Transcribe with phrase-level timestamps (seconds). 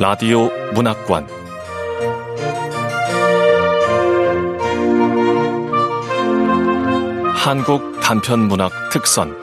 [0.00, 1.28] 라디오 문학관
[7.34, 9.36] 한국 단편 문학 특선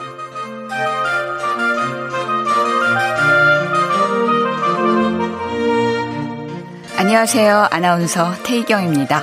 [6.96, 7.68] 안녕하세요.
[7.70, 9.22] 아나운서 태희경입니다.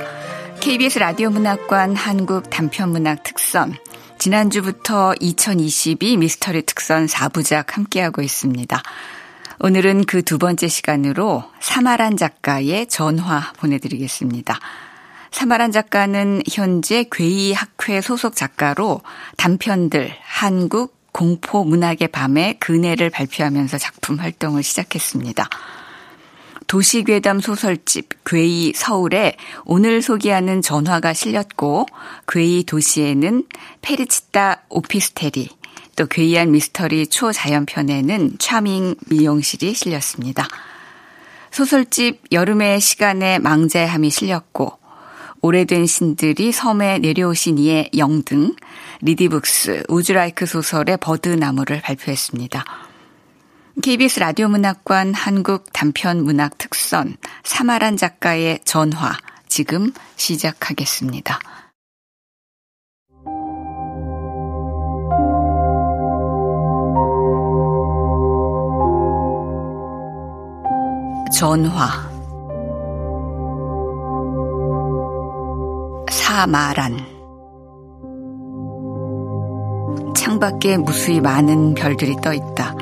[0.60, 3.76] KBS 라디오 문학관 한국 단편 문학 특선
[4.16, 8.82] 지난주부터 2022 미스터리 특선 4부작 함께하고 있습니다.
[9.58, 14.58] 오늘은 그 두 번째 시간으로 사마란 작가의 전화 보내드리겠습니다.
[15.30, 19.00] 사마란 작가는 현재 괴이학회 소속 작가로
[19.36, 25.48] 단편들 한국 공포 문학의 밤의 그네를 발표하면서 작품 활동을 시작했습니다.
[26.66, 31.86] 도시괴담 소설집 괴이 서울에 오늘 소개하는 전화가 실렸고
[32.28, 33.44] 괴이 도시에는
[33.82, 35.48] 페르치타 오피스텔이
[35.96, 40.46] 또 괴이한 미스터리 초자연편에는 차밍 미용실이 실렸습니다.
[41.50, 44.78] 소설집 여름의 시간에 망자함이 실렸고
[45.40, 48.54] 오래된 신들이 섬에 내려오신 이의 영등,
[49.00, 52.64] 리디북스, 우즈라이크 소설의 버드나무를 발표했습니다.
[53.82, 59.16] KBS 라디오 문학관 한국 단편 문학 특선 사마란 작가의 전화
[59.48, 61.38] 지금 시작하겠습니다.
[71.36, 71.86] 전화
[76.10, 76.96] 사마란
[80.14, 82.74] 창밖에 무수히 많은 별들이 떠 있다.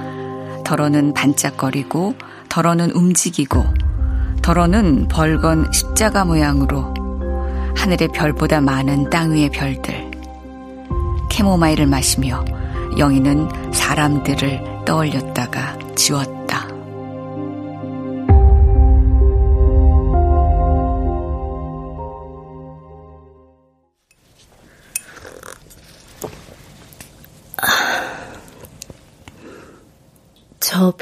[0.62, 2.14] 덜어는 반짝거리고
[2.48, 3.64] 덜어는 움직이고
[4.40, 6.94] 덜어는 벌건 십자가 모양으로
[7.76, 10.12] 하늘의 별보다 많은 땅 위의 별들
[11.28, 12.44] 캐모마일을 마시며
[12.98, 16.63] 영희는 사람들을 떠올렸다가 지웠다.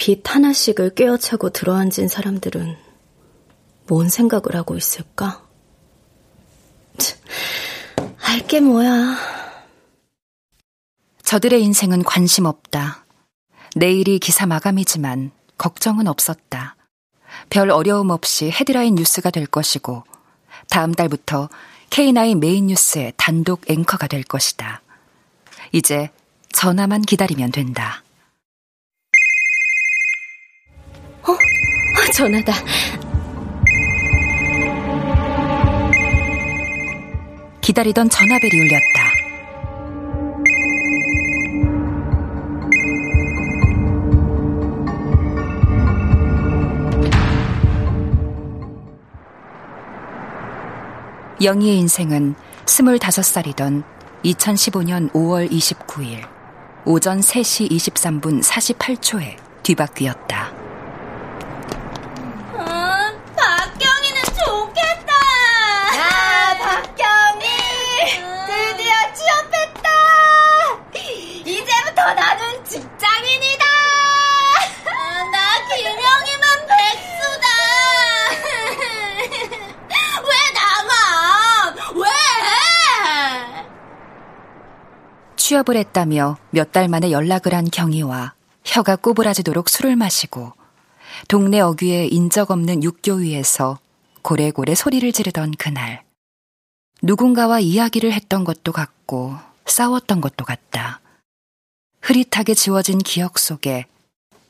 [0.04, 2.76] 빛 하나씩을 꿰어차고 들어앉은 사람들은
[3.86, 5.46] 뭔 생각을 하고 있을까?
[8.20, 9.16] 알게 뭐야.
[11.22, 13.06] 저들의 인생은 관심 없다.
[13.76, 16.74] 내일이 기사 마감이지만 걱정은 없었다.
[17.48, 20.02] 별 어려움 없이 헤드라인 뉴스가 될 것이고
[20.68, 21.48] 다음 달부터
[21.90, 24.82] K9 메인 뉴스의 단독 앵커가 될 것이다.
[25.70, 26.10] 이제
[26.50, 28.01] 전화만 기다리면 된다.
[31.22, 31.36] 어?
[32.12, 32.52] 전화다.
[37.60, 39.12] 기다리던 전화벨이 울렸다.
[51.42, 52.34] 영희의 인생은
[52.66, 53.82] 25살이던
[54.24, 56.22] 2015년 5월 29일
[56.84, 60.61] 오전 3시 23분 48초에 뒤바뀌었다.
[85.62, 88.34] 취업을 했다며 몇 달 만에 연락을 한 경희와
[88.64, 90.52] 혀가 꼬부라지도록 술을 마시고
[91.28, 93.78] 동네 어귀의 인적 없는 육교 위에서
[94.22, 96.04] 고래고래 소리를 지르던 그날.
[97.02, 99.36] 누군가와 이야기를 했던 것도 같고
[99.66, 101.00] 싸웠던 것도 같다.
[102.00, 103.86] 흐릿하게 지워진 기억 속에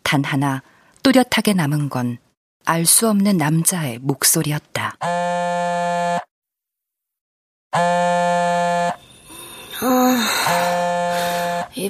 [0.02, 0.62] 단 하나
[1.02, 2.18] 또렷하게 남은 건
[2.64, 4.96] 알 수 없는 남자의 목소리였다.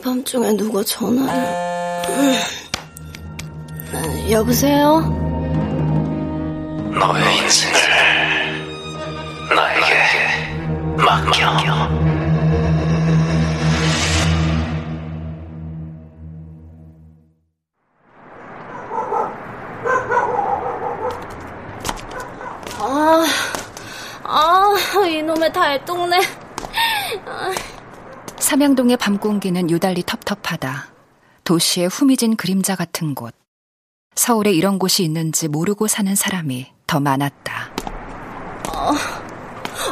[0.03, 1.33] 밤중에 누가 전화를...
[3.95, 4.99] 음, 여보세요?
[6.91, 7.79] 너의 인생을
[9.55, 9.87] 나에게
[10.97, 11.47] 맡겨.
[22.81, 23.25] 아,
[24.25, 24.75] 아,
[25.07, 26.19] 이놈의 달동네.
[27.27, 27.72] 아.
[28.53, 30.93] 삼양동의 밤 공기는 유달리 텁텁하다.
[31.43, 33.35] 도시의 후미진 그림자 같은 곳.
[34.15, 37.71] 서울에 이런 곳이 있는지 모르고 사는 사람이 더 많았다.
[38.69, 38.95] 아,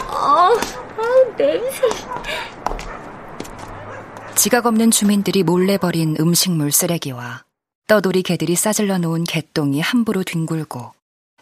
[0.08, 1.80] 아, 아 냄새.
[4.34, 7.44] 지각 없는 주민들이 몰래 버린 음식물 쓰레기와
[7.86, 10.92] 떠돌이 개들이 싸질러 놓은 개똥이 함부로 뒹굴고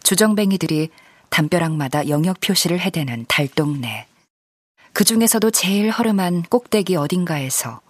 [0.04, 0.90] 주정뱅이들이
[1.30, 4.06] 담벼락마다 영역 표시를 해대는 달동네.
[4.98, 7.80] 그 중에서도 제일 허름한 꼭대기 어딘가에서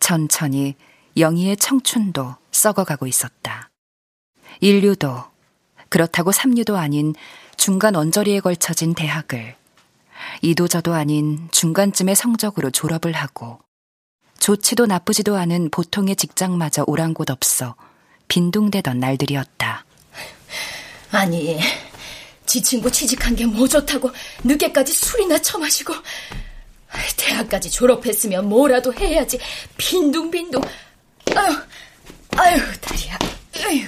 [0.00, 0.74] 천천히
[1.16, 3.70] 영희의 청춘도 썩어가고 있었다.
[4.58, 5.22] 인류도
[5.88, 7.14] 그렇다고 삼류도 아닌
[7.56, 9.54] 중간 언저리에 걸쳐진 대학을
[10.42, 13.60] 이도저도 아닌 중간쯤의 성적으로 졸업을 하고
[14.40, 17.76] 좋지도 나쁘지도 않은 보통의 직장마저 오란 곳 없어
[18.26, 19.84] 빈둥대던 날들이었다.
[21.12, 21.60] 아니,
[22.46, 24.10] 지 친구 취직한 게 뭐 좋다고
[24.42, 25.94] 늦게까지 술이나 처마시고
[27.16, 29.38] 대학까지 졸업했으면 뭐라도 해야지
[29.76, 30.62] 빈둥빈둥
[31.36, 31.56] 아유
[32.36, 33.18] 아유 다리야
[33.66, 33.86] 아유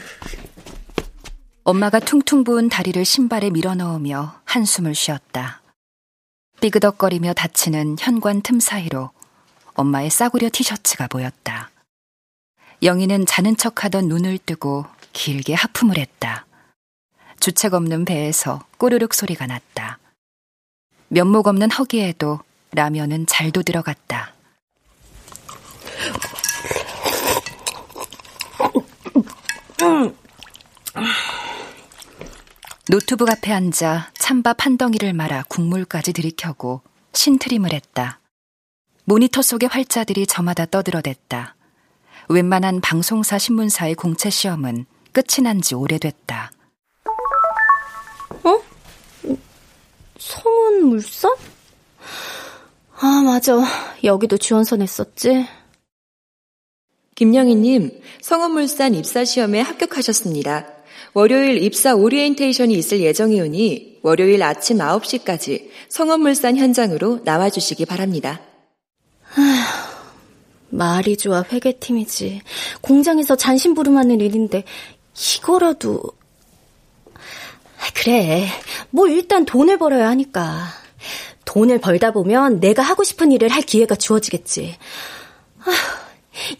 [1.64, 5.60] 엄마가 퉁퉁 부은 다리를 신발에 밀어넣으며 한숨을 쉬었다.
[6.60, 9.10] 삐그덕거리며 닫히는 현관 틈 사이로
[9.74, 11.70] 엄마의 싸구려 티셔츠가 보였다.
[12.82, 16.46] 영희는 자는 척하던 눈을 뜨고 길게 하품을 했다.
[17.38, 19.98] 주책 없는 배에서 꼬르륵 소리가 났다.
[21.08, 22.40] 면목 없는 허기에도
[22.72, 24.34] 라면은 잘도 들어갔다.
[32.88, 36.82] 노트북 앞에 앉아 찬밥 한 덩이를 말아 국물까지 들이켜고
[37.12, 38.20] 신트림을 했다.
[39.04, 41.56] 모니터 속의 활자들이 저마다 떠들어댔다.
[42.28, 46.52] 웬만한 방송사 신문사의 공채 시험은 끝이 난 지 오래됐다.
[48.44, 48.60] 어?
[50.18, 51.32] 성원 물산?
[53.02, 53.64] 아, 맞아.
[54.04, 55.46] 여기도 지원서 냈었지.
[57.14, 60.66] 김영희님, 성원물산 입사시험에 합격하셨습니다.
[61.14, 68.40] 월요일 입사 오리엔테이션이 있을 예정이오니 월요일 아침 9시까지 성원물산 현장으로 나와주시기 바랍니다.
[70.68, 72.42] 말이 좋아 회계팀이지.
[72.82, 74.64] 공장에서 잔심부름하는 일인데
[75.36, 76.02] 이거라도
[77.94, 78.46] 그래.
[78.90, 80.80] 뭐 일단 돈을 벌어야 하니까.
[81.50, 84.78] 돈을 벌다 보면 내가 하고 싶은 일을 할 기회가 주어지겠지.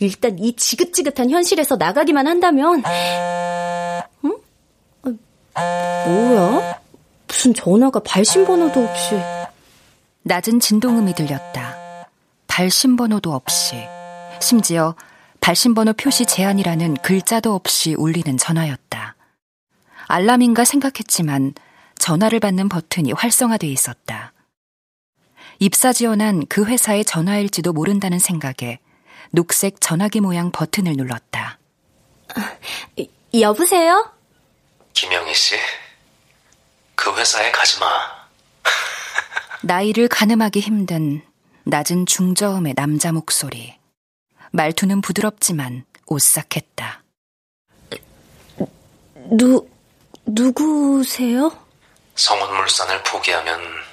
[0.01, 2.83] 일단 이 지긋지긋한 현실에서 나가기만 한다면
[4.25, 4.37] 응?
[5.55, 6.81] 아, 뭐야?
[7.29, 9.15] 무슨 전화가 발신번호도 없이
[10.23, 12.09] 낮은 진동음이 들렸다.
[12.49, 13.77] 발신번호도 없이
[14.41, 14.97] 심지어
[15.41, 19.15] 발신번호 표시 제한이라는 글자도 없이 울리는 전화였다.
[20.09, 21.55] 알람인가 생각했지만
[21.97, 24.33] 전화를 받는 버튼이 활성화돼 있었다.
[25.63, 28.79] 입사 지원한 그 회사의 전화일지도 모른다는 생각에
[29.31, 31.59] 녹색 전화기 모양 버튼을 눌렀다.
[33.39, 34.11] 여보세요?
[34.95, 35.57] 김영희 씨,
[36.95, 37.87] 그 회사에 가지 마.
[39.63, 41.23] 나이를 가늠하기 힘든
[41.65, 43.79] 낮은 중저음의 남자 목소리.
[44.53, 47.03] 말투는 부드럽지만 오싹했다.
[49.33, 49.69] 누,
[50.25, 51.53] 누구세요?
[52.15, 53.90] 성원물산을 포기하면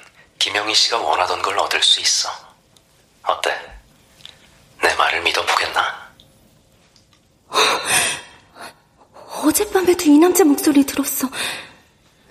[0.47, 2.29] 김영희 씨가 원하던 걸 얻을 수 있어.
[3.23, 3.53] 어때?
[4.81, 6.07] 내 말을 믿어보겠나?
[9.44, 11.27] 어젯밤에도 이 남자 목소리 들었어.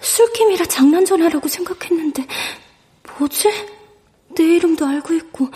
[0.01, 2.27] 술김이라 장난 전화라고 생각했는데
[3.19, 3.51] 뭐지?
[4.35, 5.51] 내 이름도 알고 있고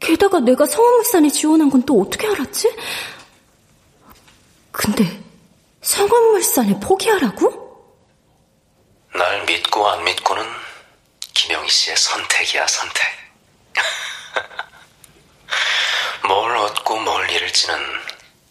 [0.00, 2.74] 게다가 내가 성원물산에 지원한 건 또 어떻게 알았지?
[4.72, 5.22] 근데
[5.82, 7.68] 성원물산에 포기하라고?
[9.14, 10.67] 날 믿고 안 믿고는
[11.38, 13.06] 김영희 씨의 선택이야, 선택.
[16.26, 17.78] 뭘 얻고 뭘 잃을지는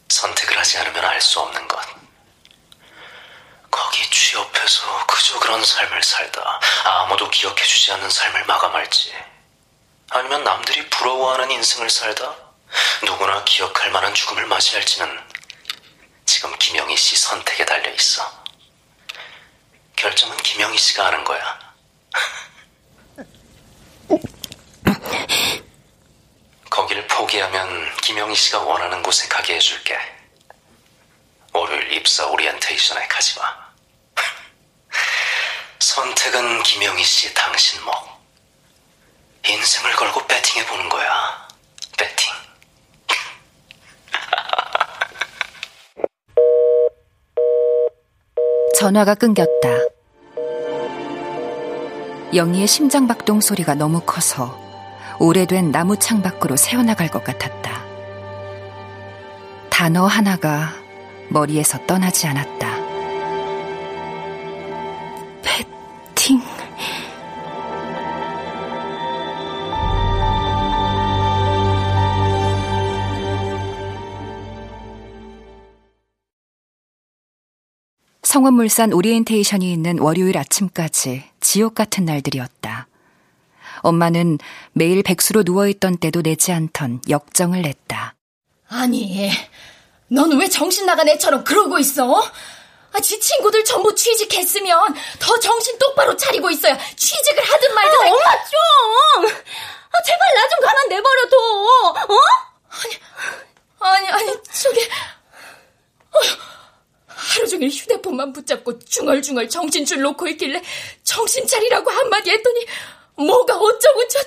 [0.08, 1.78] 선택을 하지 않으면 알 수 없는 것.
[3.70, 9.14] 거기 취업해서 그저 그런 삶을 살다 아무도 기억해주지 않는 삶을 마감할지
[10.10, 12.34] 아니면 남들이 부러워하는 인생을 살다
[13.04, 15.28] 누구나 기억할 만한 죽음을 맞이할지는
[16.26, 18.46] 지금 김영희 씨 선택에 달려 있어.
[19.98, 21.68] 결정은 김영희 씨가 하는 거야.
[26.70, 29.96] 거기를 포기하면 김영희 씨가 원하는 곳에 가게 해줄게.
[31.54, 33.46] 월요일 입사 오리엔테이션에 가지 마.
[35.78, 37.94] 선택은 김영희 씨 당신 목.
[39.46, 41.48] 인생을 걸고 배팅해 보는 거야.
[41.96, 42.34] 배팅.
[48.80, 49.70] 전화가 끊겼다.
[52.34, 54.60] 영희의 심장박동 소리가 너무 커서
[55.20, 57.87] 오래된 나무 창 밖으로 새어나갈 것 같았다.
[59.78, 60.74] 단어 하나가
[61.30, 62.68] 머리에서 떠나지 않았다.
[65.44, 66.42] 배팅.
[78.24, 82.88] 성원물산 오리엔테이션이 있는 월요일 아침까지 지옥 같은 날들이었다.
[83.82, 84.40] 엄마는
[84.74, 88.17] 매일 백수로 누워있던 때도 내지 않던 역정을 냈다.
[88.70, 89.32] 아니,
[90.10, 92.22] 너는 왜 정신 나간 애처럼 그러고 있어?
[92.94, 97.98] 아, 지 친구들 전부 취직했으면 더 정신 똑바로 차리고 있어야 취직을 하든 말든.
[97.98, 99.26] 아, 엄마 좀!
[99.28, 101.96] 아, 제발 나 좀 가만 내버려둬, 어?
[102.70, 103.00] 아니,
[103.80, 104.84] 아니, 아니, 저게.
[104.86, 106.20] 어,
[107.08, 110.62] 하루 종일 휴대폰만 붙잡고 중얼중얼 정신줄 놓고 있길래
[111.04, 112.66] 정신 차리라고 한마디 했더니
[113.16, 114.20] 뭐가 어쩌고 저.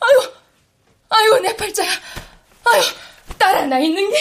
[0.00, 0.32] 아유,
[1.10, 1.90] 아유, 내 팔자야.
[3.66, 4.16] 하나 있는 게.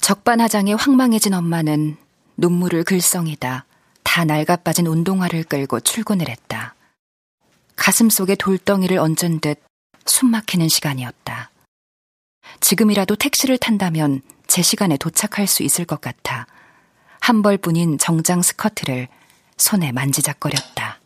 [0.00, 1.98] 적반하장에 황망해진 엄마는
[2.38, 3.66] 눈물을 글썽이다
[4.02, 6.74] 다 낡아빠진 운동화를 끌고 출근을 했다.
[7.76, 9.62] 가슴 속에 돌덩이를 얹은 듯
[10.06, 11.50] 숨막히는 시간이었다.
[12.60, 16.46] 지금이라도 택시를 탄다면 제 시간에 도착할 수 있을 것 같아
[17.20, 19.08] 한 벌뿐인 정장 스커트를
[19.58, 20.98] 손에 만지작거렸다.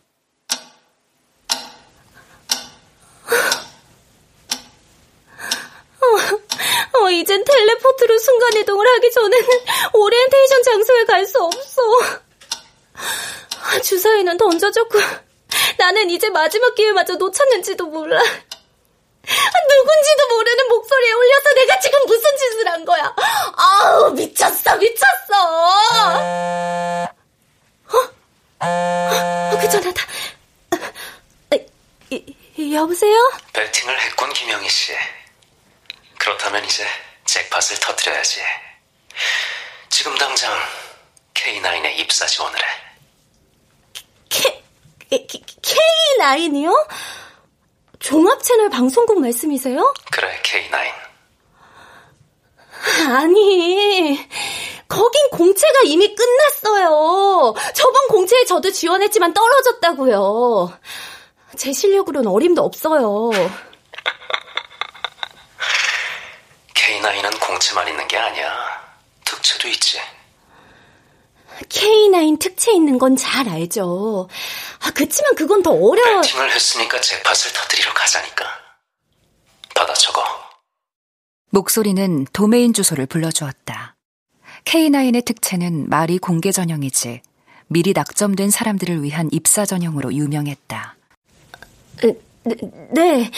[7.02, 9.47] 어, 이젠 텔레포트로 순간이동을 하기 전에는
[9.93, 11.81] 오리엔테이션 장소에 갈 수 없어.
[13.83, 14.99] 주사위는 던져졌고
[15.77, 18.21] 나는 이제 마지막 기회마저 놓쳤는지도 몰라.
[19.69, 23.15] 누군지도 모르는 목소리에 울려서 내가 지금 무슨 짓을 한 거야.
[23.55, 25.07] 아우, 미쳤어, 미쳤어.
[27.89, 28.07] 어?
[28.59, 30.03] 어, 그 전화다.
[32.73, 33.31] 여보세요?
[33.53, 34.93] 배팅을 했군, 김영희 씨.
[36.23, 36.85] 그렇다면 이제
[37.25, 38.39] 잭팟을 터뜨려야지.
[39.89, 40.53] 지금 당장
[41.33, 42.65] K9에 입사 지원을 해.
[44.29, 45.27] K,
[45.61, 46.87] K9이요?
[47.99, 49.93] 종합 채널 방송국 말씀이세요?
[50.13, 50.93] 그래, K9.
[53.11, 54.29] 아니,
[54.87, 57.53] 거긴 공채가 이미 끝났어요.
[57.73, 60.79] 저번 공채에 저도 지원했지만 떨어졌다고요.
[61.57, 63.31] 제 실력으로는 어림도 없어요.
[67.03, 68.51] K9은 공채만 있는 게 아니야.
[69.25, 69.99] 특채도 있지.
[71.69, 74.29] K9 특채 있는 건 잘 알죠.
[74.79, 76.21] 아, 그치만 그건 더 어려워.
[76.21, 78.45] 배팅을 했으니까 잭팟을 터뜨리러 가자니까.
[79.75, 80.23] 받아 적어.
[81.51, 83.95] 목소리는 도메인 주소를 불러주었다.
[84.65, 87.21] K9의 특채는 말이 공개 전형이지
[87.67, 90.95] 미리 낙점된 사람들을 위한 입사 전형으로 유명했다.
[92.01, 92.15] 네,
[92.91, 93.31] 네,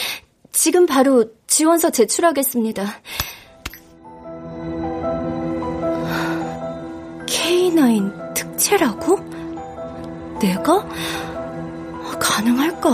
[0.52, 3.00] 지금 바로 지원서 제출하겠습니다.
[7.76, 9.18] K9 특채라고?
[10.40, 10.86] 내가?
[12.18, 12.90] 가능할까?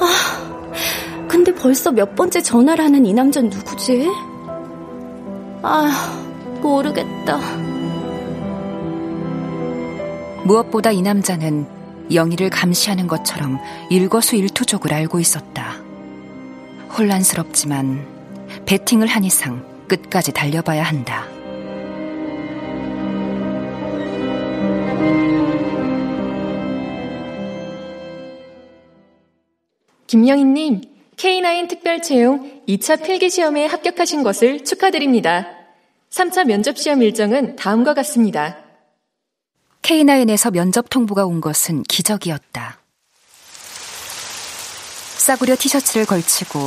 [0.00, 4.08] 아, 근데 벌써 몇 번째 전화를 하는 이 남자 누구지?
[5.62, 6.22] 아,
[6.62, 7.38] 모르겠다.
[10.44, 11.66] 무엇보다 이 남자는
[12.12, 13.58] 영희를 감시하는 것처럼
[13.90, 15.74] 일거수일투족을 알고 있었다.
[16.96, 18.06] 혼란스럽지만
[18.64, 21.26] 배팅을 한 이상 끝까지 달려봐야 한다.
[30.06, 30.80] 김영희님,
[31.16, 35.46] K9 특별 채용 2차 필기 시험에 합격하신 것을 축하드립니다.
[36.10, 38.56] 3차 면접 시험 일정은 다음과 같습니다.
[39.82, 42.78] K9에서 면접 통보가 온 것은 기적이었다.
[45.18, 46.58] 싸구려 티셔츠를 걸치고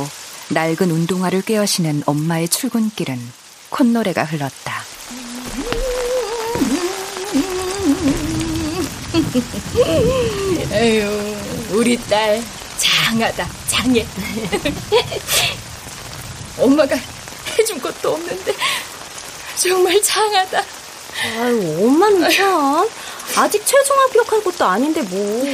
[0.54, 3.16] 낡은 운동화를 꿰어시는 엄마의 출근길은
[3.70, 4.91] 콧노래가 흘렀다.
[10.72, 11.36] 에휴,
[11.70, 12.42] 우리 딸
[12.78, 14.06] 장하다, 장해.
[16.58, 16.96] 엄마가
[17.58, 18.54] 해준 것도 없는데
[19.56, 20.62] 정말 장하다.
[21.38, 22.88] 아유, 엄마는 참.
[23.36, 25.44] 아직 최종 합격할 것도 아닌데 뭐.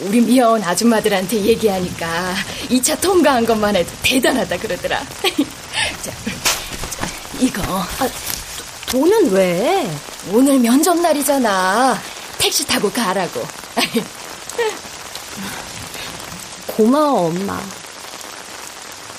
[0.00, 2.34] 우리 미아원 아줌마들한테 얘기하니까
[2.68, 4.98] 2차 통과한 것만 해도 대단하다 그러더라.
[6.02, 6.12] 자,
[6.92, 7.06] 자,
[7.38, 7.62] 이거.
[7.62, 8.08] 아,
[8.90, 9.88] 돈은 왜?
[10.32, 12.00] 오늘 면접 날이잖아.
[12.42, 13.40] 택시 타고 가라고.
[16.66, 17.60] 고마워, 엄마.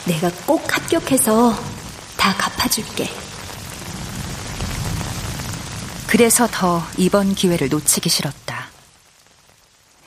[0.06, 1.54] 내가 꼭 합격해서
[2.18, 3.10] 다 갚아줄게.
[6.06, 8.68] 그래서 더 이번 기회를 놓치기 싫었다.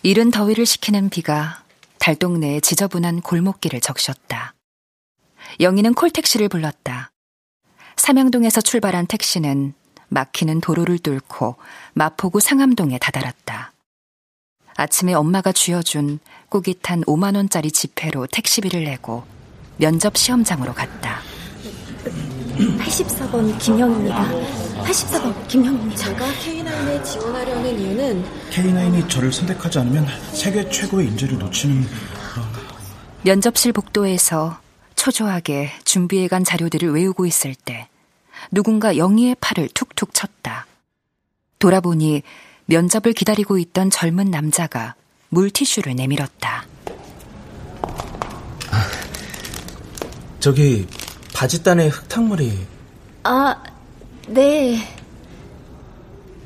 [0.02, 1.64] 이른 더위를 식히는 비가
[1.98, 4.54] 달동네의 지저분한 골목길을 적셨다.
[5.60, 7.10] 영희는 콜택시를 불렀다.
[7.96, 9.72] 삼양동에서 출발한 택시는
[10.16, 11.56] 막히는 도로를 뚫고
[11.92, 13.72] 마포구 상암동에 다다랐다.
[14.74, 19.24] 아침에 엄마가 쥐어준 꾸깃한 5만원짜리 지폐로 택시비를 내고
[19.76, 21.20] 면접 시험장으로 갔다.
[22.56, 24.30] 84번 김영입니다.
[24.84, 25.96] 84번 김영입니다.
[25.96, 31.84] 제가 K9에 지원하려는 이유는 K9이 저를 선택하지 않으면 세계 최고의 인재를 놓치는
[32.32, 32.46] 그런...
[33.22, 34.58] 면접실 복도에서
[34.94, 37.88] 초조하게 준비해간 자료들을 외우고 있을 때
[38.50, 40.66] 누군가 영희의 팔을 툭툭 쳤다.
[41.58, 42.22] 돌아보니
[42.66, 44.94] 면접을 기다리고 있던 젊은 남자가
[45.30, 46.64] 물티슈를 내밀었다.
[50.40, 50.86] 저기
[51.34, 52.66] 바지단에 흙탕물이.
[53.24, 53.62] 아,
[54.28, 54.78] 네.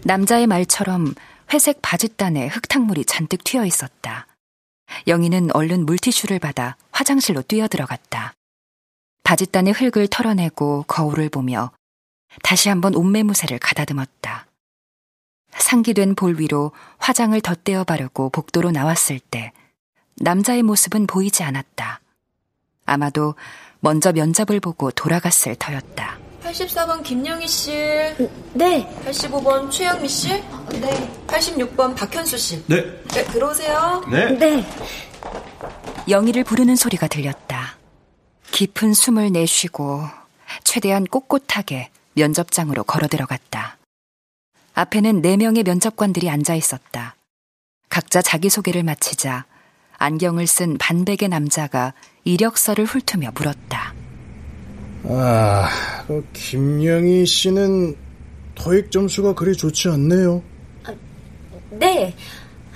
[0.05, 1.15] 남자의 말처럼
[1.53, 4.27] 회색 바지단에 흙탕물이 잔뜩 튀어 있었다.
[5.07, 8.33] 영희는 얼른 물티슈를 받아 화장실로 뛰어들어갔다.
[9.23, 11.71] 바지단의 흙을 털어내고 거울을 보며
[12.43, 14.47] 다시 한번 옷매무새를 가다듬었다.
[15.57, 19.53] 상기된 볼 위로 화장을 덧대어 바르고 복도로 나왔을 때
[20.17, 22.01] 남자의 모습은 보이지 않았다.
[22.87, 23.35] 아마도
[23.81, 26.19] 먼저 면접을 보고 돌아갔을 터였다.
[26.43, 27.73] 84번 김영희 씨.
[28.55, 29.03] 네.
[29.05, 30.29] 85번 최영미 씨.
[30.29, 31.25] 네.
[31.27, 32.65] 86번 박현수 씨.
[32.67, 32.83] 네.
[33.09, 34.05] 네, 들어오세요.
[34.11, 34.31] 네.
[34.39, 34.67] 네.
[36.09, 37.77] 영희를 부르는 소리가 들렸다.
[38.51, 40.03] 깊은 숨을 내쉬고
[40.65, 43.79] 최대한 꼿꼿하게 면접장으로 걸어 들어갔다.
[44.75, 47.17] 앞에는 네 명의 면접관들이 앉아 있었다.
[47.89, 49.45] 각자 자기소개를 마치자
[49.99, 51.93] 안경을 쓴 반백의 남자가
[52.25, 53.95] 이력서를 훑으며 물었다.
[55.05, 55.69] 아,
[56.07, 57.97] 그 김영희 씨는
[58.55, 60.43] 토익 점수가 그리 좋지 않네요.
[60.85, 60.95] 아,
[61.71, 62.15] 네.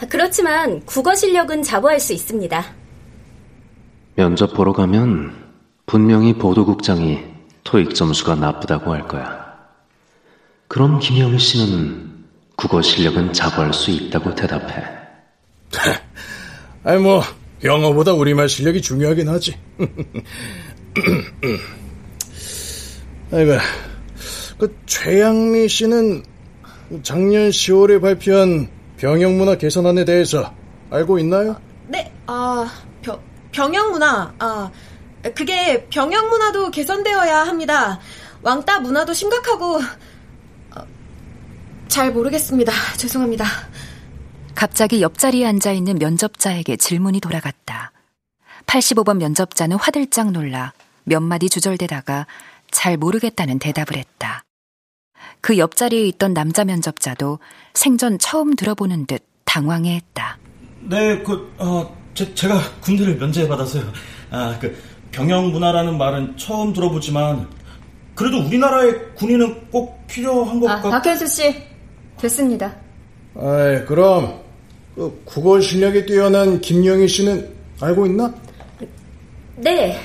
[0.09, 2.65] 그렇지만 국어 실력은 자부할 수 있습니다.
[4.17, 5.35] 면접 보러 가면
[5.87, 7.34] 분명히 보도국장이
[7.65, 9.55] 토익 점수가 나쁘다고 할 거야.
[10.69, 12.13] 그럼 김영희 씨는
[12.57, 14.85] 국어 실력은 자부할 수 있다고 대답해.
[16.85, 17.23] 아니 뭐
[17.65, 19.59] 영어보다 우리말 실력이 중요하긴 하지.
[23.33, 23.53] 아이고,
[24.59, 26.23] 그 최양미 씨는
[27.03, 30.55] 작년 10월에 발표한 병영문화 개선안에 대해서
[30.91, 31.57] 알고 있나요?
[31.89, 32.71] 네, 아
[33.03, 33.19] 병,
[33.51, 34.71] 병영문화, 아
[35.35, 38.01] 그게 병영문화도 개선되어야 합니다.
[38.43, 39.77] 왕따 문화도 심각하고
[40.77, 40.87] 어,
[41.89, 42.73] 잘 모르겠습니다.
[42.99, 43.47] 죄송합니다.
[44.55, 47.93] 갑자기 옆자리에 앉아 있는 면접자에게 질문이 돌아갔다.
[48.67, 50.73] 85번 면접자는 화들짝 놀라
[51.05, 52.27] 몇 마디 주절대다가
[52.71, 54.45] 잘 모르겠다는 대답을 했다.
[55.41, 57.39] 그 옆자리에 있던 남자 면접자도
[57.75, 60.39] 생전 처음 들어보는 듯 당황해 했다.
[60.81, 63.93] 네, 그, 어, 제, 제가 군대를 면제받아서요.
[64.31, 64.77] 아, 그,
[65.15, 67.49] 병영 문화라는 말은 처음 들어보지만,
[68.17, 70.91] 그래도 우리나라의 군인은 꼭 필요한 것 아, 같...
[70.91, 71.55] 박현수 씨,
[72.21, 72.75] 됐습니다.
[73.37, 74.41] 아이, 그럼,
[74.97, 77.49] 그 국어 실력이 뛰어난 김영희 씨는
[77.81, 78.35] 알고 있나?
[79.57, 79.97] 네.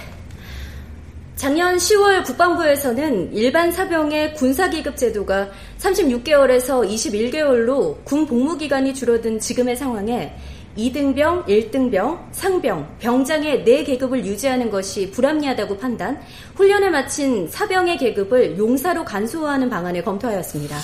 [1.36, 10.36] 작년 10월 국방부에서는 일반 사병의 군사기급 제도가 36개월에서 21개월로 군 복무 기간이 줄어든 지금의 상황에
[10.80, 16.22] 2등병, 1등병, 상병, 병장의 4계급을 유지하는 것이 불합리하다고 판단,
[16.56, 20.78] 훈련을 마친 사병의 계급을 용사로 간소화하는 방안을 검토하였습니다.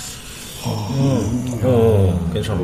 [0.66, 0.88] 어,
[1.62, 2.60] 어 괜찮아.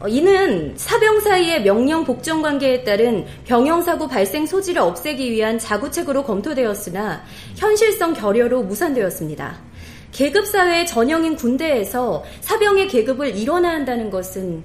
[0.00, 7.22] 어, 이는 사병 사이의 명령 복종 관계에 따른 병영사고 발생 소지를 없애기 위한 자구책으로 검토되었으나
[7.56, 9.70] 현실성 결여로 무산되었습니다.
[10.12, 14.64] 계급사회의 전형인 군대에서 사병의 계급을 일원화 한다는 것은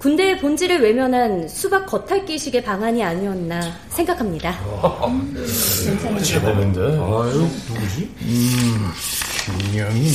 [0.00, 3.60] 군대의 본질을 외면한 수박 겉핥기식의 방안이 아니었나
[3.90, 4.52] 생각합니다.
[5.06, 5.36] 음,
[6.22, 6.80] 제법인데.
[6.80, 8.10] 아유, 누구지?
[8.22, 8.88] 음,
[9.72, 10.10] 김영희.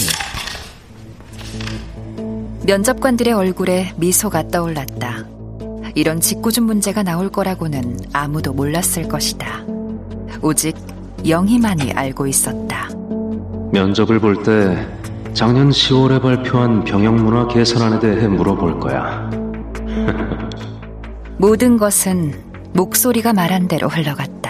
[2.65, 5.23] 면접관들의 얼굴에 미소가 떠올랐다.
[5.93, 9.63] 이런 짓궂은 문제가 나올 거라고는 아무도 몰랐을 것이다.
[10.41, 10.75] 오직
[11.27, 12.89] 영희만이 알고 있었다.
[13.71, 14.87] 면접을 볼 때
[15.35, 19.29] 작년 10월에 발표한 병영문화 개선안에 대해 물어볼 거야.
[21.37, 24.45] 모든 것은 목소리가 말한 대로 흘러갔다.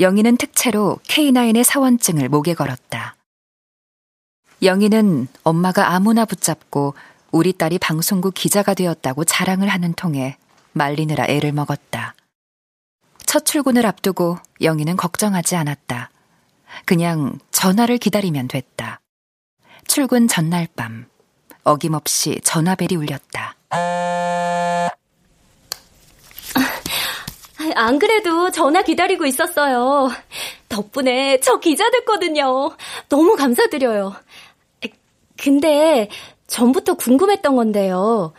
[0.00, 3.16] 영희는 특채로 K9의 사원증을 목에 걸었다.
[4.62, 6.94] 영희는 엄마가 아무나 붙잡고
[7.32, 10.36] 우리 딸이 방송국 기자가 되었다고 자랑을 하는 통에
[10.72, 12.14] 말리느라 애를 먹었다.
[13.26, 16.10] 첫 출근을 앞두고 영희는 걱정하지 않았다.
[16.84, 19.00] 그냥 전화를 기다리면 됐다.
[19.86, 21.06] 출근 전날 밤
[21.64, 23.56] 어김없이 전화벨이 울렸다.
[27.74, 30.10] 안 그래도 전화 기다리고 있었어요.
[30.68, 32.70] 덕분에 저 기자 됐거든요.
[33.08, 34.14] 너무 감사드려요.
[35.36, 36.08] 근데
[36.46, 38.32] 전부터 궁금했던 건데요.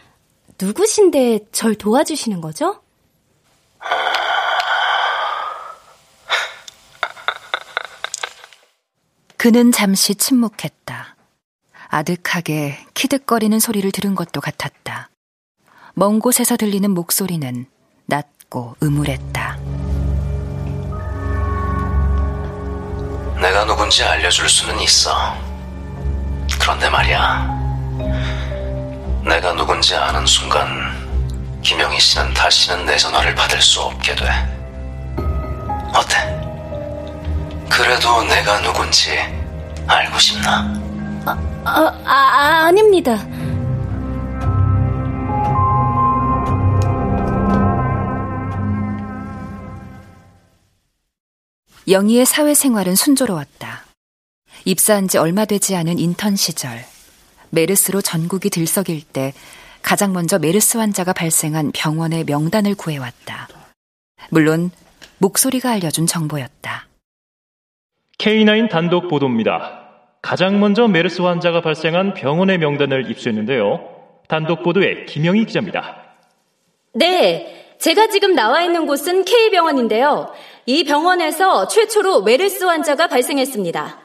[0.62, 2.82] 누구신데 절 도와주시는 거죠?
[9.40, 11.16] 그는 잠시 침묵했다.
[11.88, 15.10] 아득하게 키득거리는 소리를 들은 것도 같았다.
[15.94, 17.66] 먼 곳에서 들리는 목소리는
[18.06, 19.58] 낮고 음울했다.
[23.42, 25.34] 내가 누군지 알려줄 수는 있어.
[26.60, 27.48] 그런데 말이야.
[29.24, 30.68] 내가 누군지 아는 순간
[31.62, 34.26] 김영희 씨는 다시는 내 전화를 받을 수 없게 돼.
[35.96, 36.39] 어때?
[37.70, 39.12] 그래도 내가 누군지
[39.88, 40.74] 알고 싶나?
[41.26, 43.18] 아, 아, 아 아닙니다.
[51.88, 53.86] 영희의 사회생활은 순조로웠다.
[54.66, 56.86] 입사한 지 얼마 되지 않은 인턴 시절,
[57.50, 59.34] 메르스로 전국이 들썩일 때
[59.82, 63.48] 가장 먼저 메르스 환자가 발생한 병원의 명단을 구해왔다.
[64.30, 64.70] 물론
[65.18, 66.89] 목소리가 알려준 정보였다.
[68.20, 69.80] K9 단독 보도입니다.
[70.22, 73.80] 가장 먼저 메르스 환자가 발생한 병원의 명단을 입수했는데요.
[74.28, 76.04] 단독 보도의 김영희 기자입니다.
[76.94, 80.34] 네, 제가 지금 나와 있는 곳은 K병원인데요.
[80.66, 84.00] 이 병원에서 최초로 메르스 환자가 발생했습니다.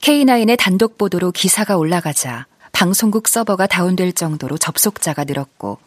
[0.00, 5.78] K9의 단독 보도로 기사가 올라가자 방송국 서버가 다운될 정도로 접속자가 늘었고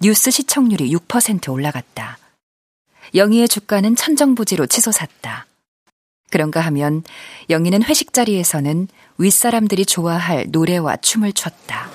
[0.00, 2.18] 뉴스 시청률이 6% 올라갔다.
[3.16, 5.46] 영희의 주가는 천정부지로 치솟았다.
[6.30, 7.02] 그런가 하면
[7.50, 11.88] 영희는 회식 자리에서는 윗사람들이 좋아할 노래와 춤을 췄다.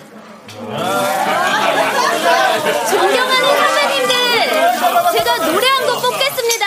[2.90, 4.16] 존경하는 사장님들,
[5.18, 6.66] 제가 노래 한곡 뽑겠습니다.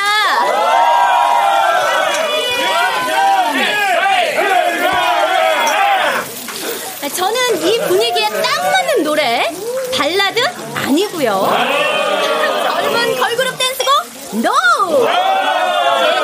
[7.14, 9.50] 저는 이 분위기에 딱 맞는 노래,
[9.96, 10.40] 발라드
[10.74, 11.46] 아니고요.
[12.66, 13.90] 젊은 걸그룹 댄스곡,
[14.34, 15.06] NO!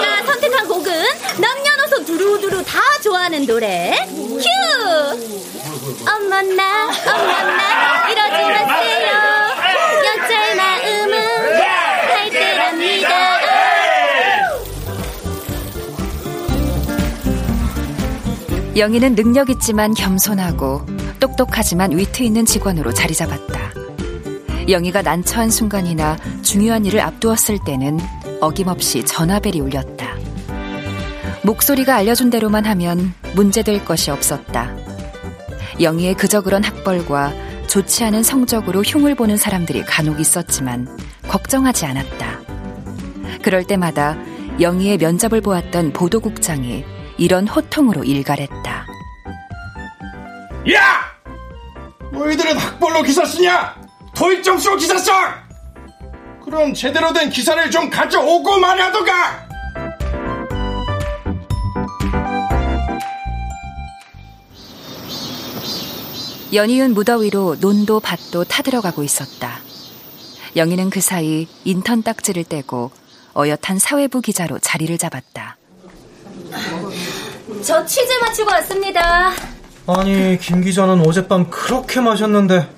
[0.01, 0.93] 제가 선택한 곡은
[1.39, 2.81] 남녀노소 두루두루 다
[3.29, 4.49] 좋아하는 노래, 큐!
[6.01, 9.09] 어머나, 어머나, 이러지 마세요.
[10.07, 11.13] 여자의 마음은
[12.09, 13.09] 갈대랍니다.
[18.77, 20.87] 영희는 능력 있지만 겸손하고
[21.21, 23.73] 똑똑하지만 위트 있는 직원으로 자리 잡았다.
[24.71, 27.99] 영희가 난처한 순간이나 중요한 일을 앞두었을 때는
[28.41, 30.08] 어김없이 전화벨이 울렸다.
[31.43, 34.75] 목소리가 알려준 대로만 하면 문제될 것이 없었다.
[35.81, 37.33] 영희의 그저 그런 학벌과
[37.69, 40.89] 좋지 않은 성적으로 흉을 보는 사람들이 간혹 있었지만
[41.29, 42.41] 걱정하지 않았다.
[43.43, 44.17] 그럴 때마다
[44.61, 46.85] 영희의 면접을 보았던 보도국장이
[47.17, 48.87] 이런 호통으로 일갈했다.
[50.73, 51.19] 야!
[52.13, 53.77] 너희들은 학벌로 기사 쓰냐?
[54.15, 55.13] 토익 점수로 기사 써!
[56.45, 59.48] 그럼 제대로 된 기사를 좀 가져오고 말하던가!
[66.53, 69.59] 연이은 무더위로 논도 밭도 타들어가고 있었다.
[70.57, 72.91] 영희는 그 사이 인턴 딱지를 떼고
[73.37, 75.57] 어엿한 사회부 기자로 자리를 잡았다.
[77.63, 79.31] 저 취재 마치고 왔습니다.
[79.87, 82.69] 아니, 김 기자는 어젯밤 그렇게 마셨는데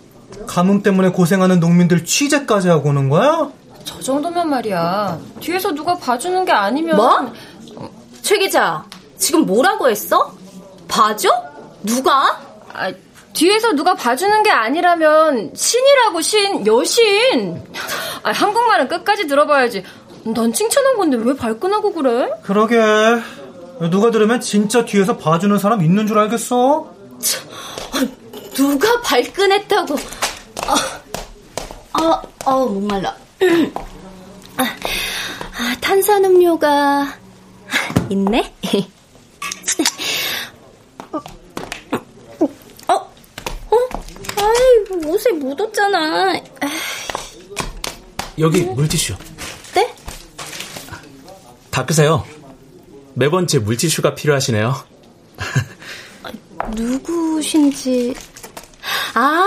[0.47, 3.51] 가뭄 때문에 고생하는 농민들 취재까지 하고 오는 거야?
[3.85, 5.19] 저 정도면 말이야.
[5.41, 6.97] 뒤에서 누가 봐주는 게 아니면.
[6.97, 7.33] 뭐?
[8.23, 8.85] 최 기자,
[9.17, 10.35] 지금 뭐라고 했어?
[10.89, 11.31] 봐줘?
[11.83, 12.41] 누가?
[12.73, 12.93] 아,
[13.33, 17.63] 뒤에서 누가 봐주는 게 아니라면 신이라고 신, 여신.
[18.23, 19.85] 아, 한국말은 끝까지 들어봐야지.
[20.25, 22.31] 넌 칭찬한 건데 왜 발끈하고 그래?
[22.43, 22.77] 그러게.
[23.91, 26.93] 누가 들으면 진짜 뒤에서 봐주는 사람 있는 줄 알겠어?
[28.55, 29.95] 누가 발끈했다고.
[30.67, 30.75] 아,
[31.93, 33.17] 아, 아 목말라.
[34.57, 37.15] 아, 아, 탄산음료가
[38.11, 38.53] 있네?
[41.13, 41.19] 어,
[42.89, 43.09] 어?
[44.41, 46.41] 아이, 옷에 묻었잖아.
[48.39, 49.15] 여기 물티슈.
[49.75, 49.95] 네?
[51.71, 52.25] 닦으세요.
[53.15, 54.75] 매번 제 물티슈가 필요하시네요.
[56.75, 58.15] 누구신지.
[59.15, 59.47] 아,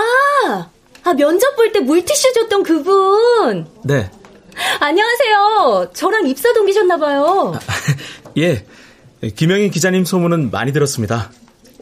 [1.04, 3.66] 아 면접 볼 때 물티슈 줬던 그분.
[3.84, 4.10] 네.
[4.80, 5.90] 안녕하세요.
[5.94, 7.58] 저랑 입사 동기셨나봐요.
[8.38, 8.64] 예.
[9.34, 11.30] 김영희 기자님 소문은 많이 들었습니다.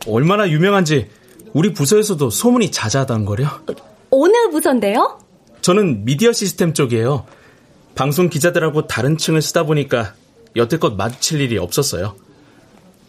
[0.07, 1.11] 얼마나 유명한지
[1.53, 3.49] 우리 부서에서도 소문이 자자하다는 거요.
[4.11, 5.19] 어느 부서인데요?
[5.61, 7.27] 저는 미디어 시스템 쪽이에요.
[7.95, 10.15] 방송 기자들하고 다른 층을 쓰다 보니까
[10.57, 12.17] 여태껏 마주칠 일이 없었어요.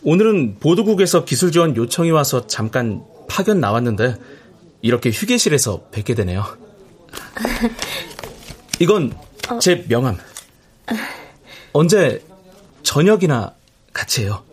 [0.03, 4.15] 오늘은 보도국에서 기술 지원 요청이 와서 잠깐 파견 나왔는데
[4.81, 6.43] 이렇게 휴게실에서 뵙게 되네요.
[8.79, 9.13] 이건
[9.49, 9.59] 어.
[9.59, 10.17] 제 명함.
[11.71, 12.21] 언제
[12.83, 13.53] 저녁이나
[13.93, 14.43] 같이 해요.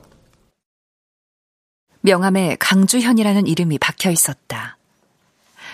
[2.03, 4.77] 명함에 강주현이라는 이름이 박혀 있었다.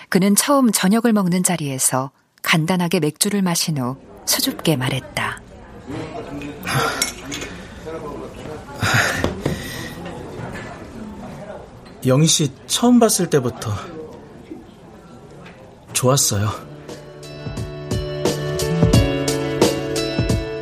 [0.09, 2.11] 그는 처음 저녁을 먹는 자리에서
[2.41, 5.41] 간단하게 맥주를 마신 후 수줍게 말했다.
[12.05, 13.71] 영희 씨 처음 봤을 때부터
[15.93, 16.49] 좋았어요.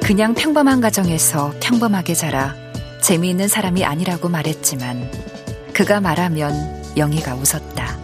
[0.01, 2.55] 그냥 평범한 가정에서 평범하게 자라
[3.01, 5.34] 재미있는 사람이 아니라고 말했지만
[5.75, 7.97] 그가 말하면 영희가 웃었다.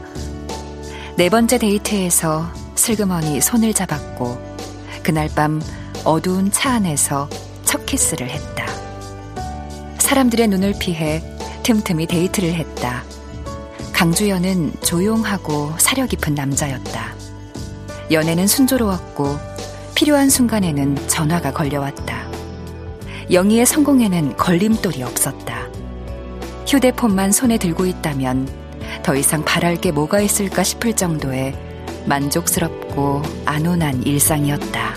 [1.15, 4.37] 네 번째 데이트에서 슬그머니 손을 잡았고
[5.01, 5.61] 그날 밤
[6.03, 7.29] 어두운 차 안에서
[7.63, 8.65] 첫 키스를 했다.
[9.99, 11.23] 사람들의 눈을 피해
[11.63, 13.05] 틈틈이 데이트를 했다.
[13.93, 17.15] 강주연은 조용하고 사려 깊은 남자였다.
[18.11, 19.39] 연애는 순조로웠고
[19.95, 22.29] 필요한 순간에는 전화가 걸려왔다.
[23.31, 25.71] 영희의 성공에는 걸림돌이 없었다.
[26.71, 28.47] 휴대폰만 손에 들고 있다면
[29.03, 31.53] 더 이상 바랄 게 뭐가 있을까 싶을 정도의
[32.05, 34.95] 만족스럽고 안온한 일상이었다.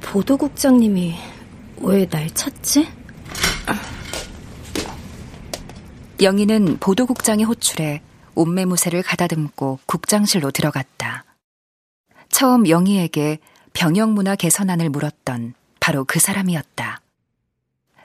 [0.00, 1.16] 보도국장님이
[1.82, 2.88] 왜 날 찾지?
[6.20, 8.02] 영희는 보도국장의 호출에
[8.34, 11.24] 옷매무새를 가다듬고 국장실로 들어갔다.
[12.28, 13.38] 처음 영희에게
[13.72, 17.00] 병영문화 개선안을 물었던 바로 그 사람이었다.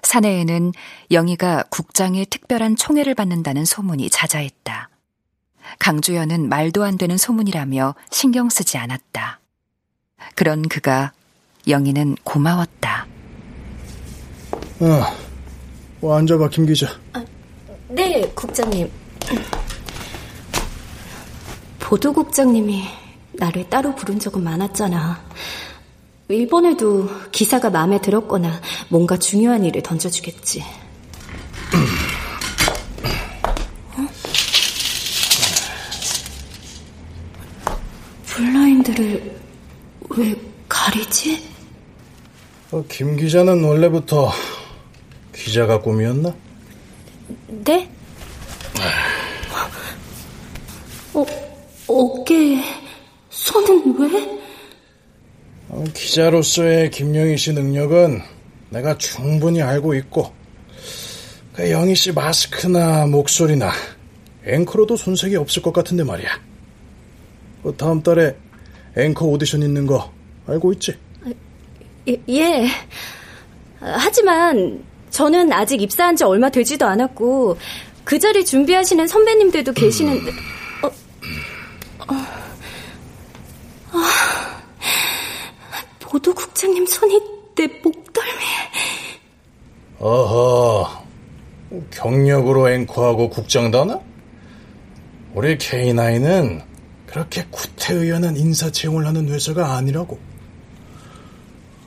[0.04, 0.74] 사내에는
[1.12, 4.90] 영희가 국장의 특별한 총애를 받는다는 소문이 자자했다.
[5.80, 9.40] 강주연은 말도 안 되는 소문이라며 신경 쓰지 않았다.
[10.36, 11.14] 그런 그가
[11.68, 13.08] 영희는 고마웠다.
[14.82, 15.18] 아,
[16.02, 16.88] 와 앉아봐 김 기자.
[17.14, 17.24] 아,
[17.96, 18.90] 네, 국장님.
[21.80, 22.86] 보도국장님이
[23.34, 25.24] 나를 따로 부른 적은 많았잖아.
[26.30, 30.64] 일본에도 기사가 마음에 들었거나 뭔가 중요한 일을 던져주겠지.
[33.96, 34.08] 어?
[38.26, 39.40] 블라인드를
[40.18, 40.36] 왜
[40.68, 41.48] 가리지?
[42.72, 44.32] 어, 김 기자는 원래부터
[45.36, 46.34] 기자가 꿈이었나?
[47.48, 47.90] 네?
[51.14, 51.26] 어,
[51.88, 52.64] 어깨,
[53.30, 54.40] 손은 왜?
[55.70, 58.22] 어, 기자로서의 김영희 씨 능력은
[58.70, 60.34] 내가 충분히 알고 있고,
[61.54, 63.72] 그 영희 씨 마스크나 목소리나
[64.46, 66.30] 앵커로도 손색이 없을 것 같은데 말이야.
[67.64, 68.36] 어, 다음 달에
[68.98, 70.12] 앵커 오디션 있는 거
[70.48, 70.96] 알고 있지?
[72.08, 72.68] 예, 예.
[73.80, 77.56] 하지만 저는 아직 입사한 지 얼마 되지도 않았고
[78.04, 80.32] 그 자리 준비하시는 선배님들도 계시는데
[80.82, 80.88] 어,
[82.08, 82.16] 어,
[83.94, 84.00] 어,
[86.00, 87.22] 보도국장님 손이
[87.56, 88.34] 내 목덜미에
[90.00, 91.04] 어허.
[91.92, 94.00] 경력으로 앵커하고 국장다나?
[95.36, 96.64] 우리 K9은
[97.06, 100.20] 그렇게 구태의연한 인사 채용을 하는 회사가 아니라고.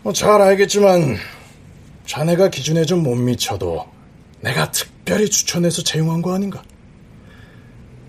[0.02, 1.18] 뭐잘 알겠지만
[2.06, 3.86] 자네가 기준에 좀 못 미쳐도
[4.40, 6.62] 내가 특별히 추천해서 채용한 거 아닌가?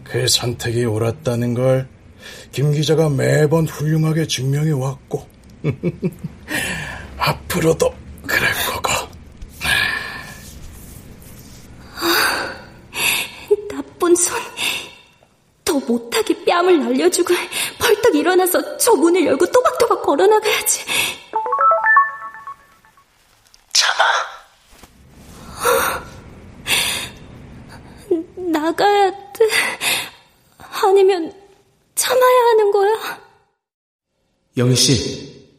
[0.04, 1.88] 그 선택이 옳았다는 걸
[2.52, 5.26] 김 기자가 매번 훌륭하게 증명해 왔고
[7.18, 7.94] 앞으로도
[8.26, 8.90] 그럴 거고.
[12.02, 12.56] 아,
[13.70, 14.36] 나쁜 손.
[15.64, 17.34] 더 못하게 뺨을 날려주고
[17.80, 20.82] 벌떡 일어나서 저 문을 열고 또박또박 걸어나가야지.
[28.52, 29.48] 나가야 돼.
[30.84, 31.34] 아니면
[31.96, 33.20] 참아야 하는 거야?
[34.58, 35.56] 영희 씨,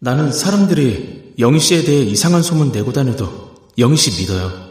[0.00, 4.70] 나는 사람들이 영희 씨에 대해 이상한 소문 내고 다녀도 영희 씨 믿어요.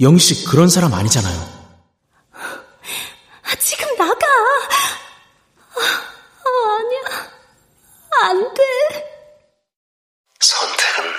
[0.00, 1.58] 영희 씨 그런 사람 아니잖아요.
[2.32, 4.26] 아, 지금 나가.
[5.76, 7.00] 아, 아니야.
[8.22, 8.62] 안 돼.
[10.40, 11.12] 선택은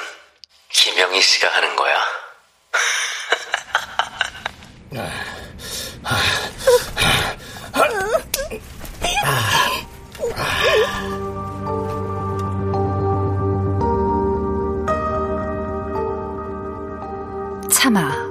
[0.71, 1.95] 김영희 씨가 하는 거야.
[17.69, 18.29] 참아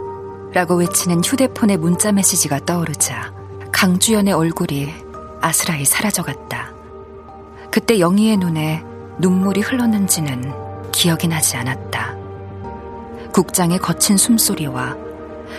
[0.53, 3.33] 라고 외치는 휴대폰의 문자 메시지가 떠오르자
[3.71, 4.93] 강주연의 얼굴이
[5.41, 6.73] 아스라이 사라져갔다.
[7.71, 8.83] 그때 영희의 눈에
[9.21, 12.28] 눈물이 흘렀는지는 기억이 나지 않았다.
[13.39, 14.97] 국장의 거친 숨소리와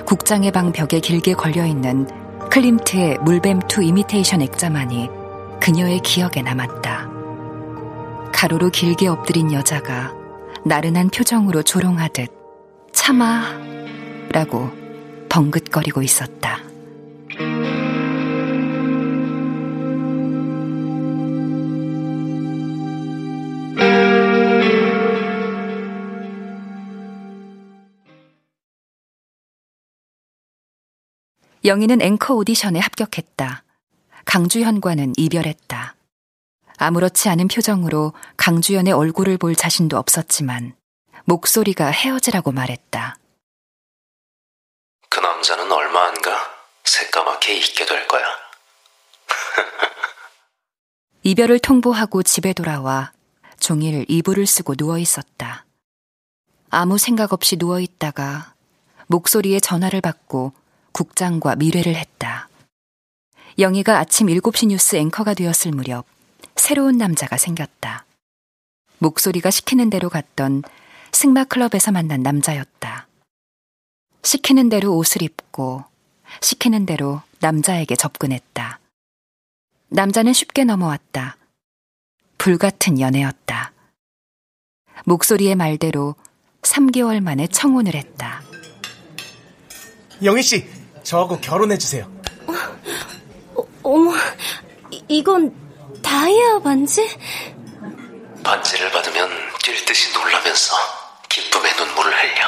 [0.06, 2.10] 국장의 방 벽에 길게 걸려있는
[2.52, 5.08] 클림트의 물뱀투 이미테이션 액자만이
[5.62, 7.10] 그녀의 기억에 남았다.
[8.34, 10.14] 가로로 길게 엎드린 여자가
[10.66, 12.30] 나른한 표정으로 조롱하듯
[12.92, 13.46] 참아
[14.34, 14.70] 라고
[15.30, 16.60] 벙긋거리고 있었다.
[31.66, 33.64] 영희는 앵커 오디션에 합격했다.
[34.26, 35.96] 강주현과는 이별했다.
[36.78, 40.76] 아무렇지 않은 표정으로 강주현의 얼굴을 볼 자신도 없었지만
[41.26, 43.18] 목소리가 헤어지라고 말했다.
[45.10, 46.32] 그 남자는 얼마 안 가
[46.84, 48.24] 새까맣게 잊게 될 거야.
[51.24, 53.12] 이별을 통보하고 집에 돌아와
[53.60, 55.66] 종일 이불을 쓰고 누워 있었다.
[56.70, 58.54] 아무 생각 없이 누워 있다가
[59.08, 60.54] 목소리에 전화를 받고
[60.92, 62.50] 국장과 미래를 했다.
[63.58, 66.06] 영희가 아침 7시 뉴스 앵커가 되었을 무렵
[66.56, 68.06] 새로운 남자가 생겼다.
[69.00, 70.64] 목소리가 시키는 대로 갔던
[71.12, 73.08] 승마 클럽에서 만난 남자였다.
[74.24, 75.84] 시키는 대로 옷을 입고
[76.42, 78.80] 시키는 대로 남자에게 접근했다.
[79.90, 81.38] 남자는 쉽게 넘어왔다.
[82.38, 83.74] 불같은 연애였다.
[85.06, 86.16] 목소리의 말대로
[86.62, 88.44] 3개월 만에 청혼을 했다.
[90.22, 90.79] 영희 씨,
[91.10, 92.08] 저하고 결혼해 주세요.
[93.56, 94.14] 어, 어머,
[94.92, 95.52] 이, 건
[96.04, 97.10] 다이아 반지?
[98.44, 99.28] 반지를 받으면
[99.64, 100.76] 뛸 듯이 놀라면서
[101.28, 102.46] 기쁨의 눈물을 흘려.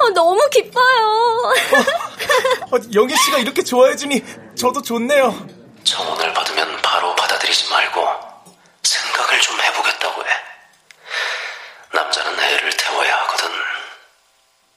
[0.00, 1.54] 어, 너무 기뻐요.
[2.72, 5.46] 어, 어, 영희 씨가 이렇게 좋아해주니 저도 좋네요.
[5.84, 8.08] 청혼을 받으면 바로 받아들이지 말고
[8.82, 10.28] 생각을 좀 해보겠다고 해.
[11.94, 13.50] 남자는 애를 태워야 하거든.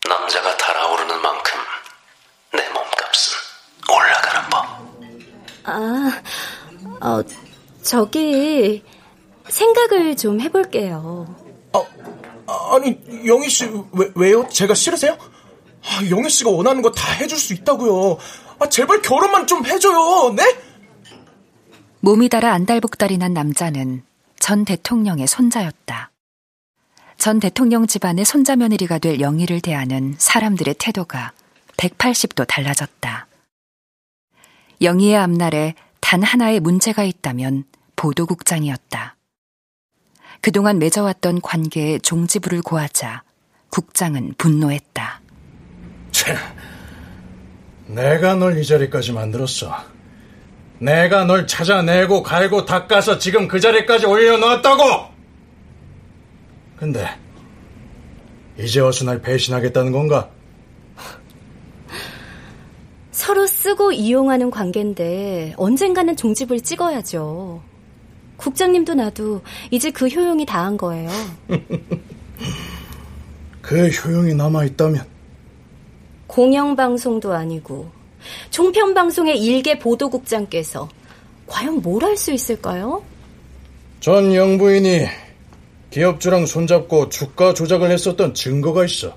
[0.07, 1.59] 남자가 달아오르는 만큼
[3.91, 4.65] 올라가는 법.
[5.65, 6.21] 아,
[7.05, 7.23] 어,
[7.81, 8.83] 저기
[9.47, 11.35] 생각을 좀 해볼게요.
[11.73, 14.47] 아, 아니 영희 씨 왜, 왜요?
[14.49, 15.17] 제가 싫으세요?
[15.83, 18.17] 아, 영희 씨가 원하는 거 다 해줄 수 있다고요.
[18.59, 20.33] 아, 제발 결혼만 좀 해줘요.
[20.35, 20.43] 네?
[22.01, 24.03] 몸이 달아 안달복달이 난 남자는
[24.39, 26.11] 전 대통령의 손자였다.
[27.17, 31.33] 전 대통령 집안의 손자 며느리가 될 영희를 대하는 사람들의 태도가
[31.77, 33.27] 180도 달라졌다.
[34.81, 37.65] 영희의 앞날에 단 하나의 문제가 있다면
[37.95, 39.15] 보도국장이었다.
[40.41, 43.23] 그동안 맺어왔던 관계에 종지부를 고하자
[43.69, 45.21] 국장은 분노했다.
[46.11, 46.37] 참,
[47.87, 49.75] 내가 널 이 자리까지 만들었어.
[50.79, 55.09] 내가 널 찾아내고 갈고 닦아서 지금 그 자리까지 올려놓았다고!
[56.77, 57.05] 근데,
[58.57, 60.29] 이제 어서 날 배신하겠다는 건가?
[63.19, 67.61] 서로 쓰고 이용하는 관계인데 언젠가는 종집을 찍어야죠.
[68.37, 71.09] 국장님도 나도 이제 그 효용이 다한 거예요.
[73.61, 75.05] 그 효용이 남아있다면?
[76.27, 77.91] 공영방송도 아니고
[78.51, 80.87] 종편방송의 일개 보도국장께서
[81.45, 83.03] 과연 뭘 할 수 있을까요?
[83.99, 85.07] 전 영부인이
[85.89, 89.13] 기업주랑 손잡고 주가 조작을 했었던 증거가 있어.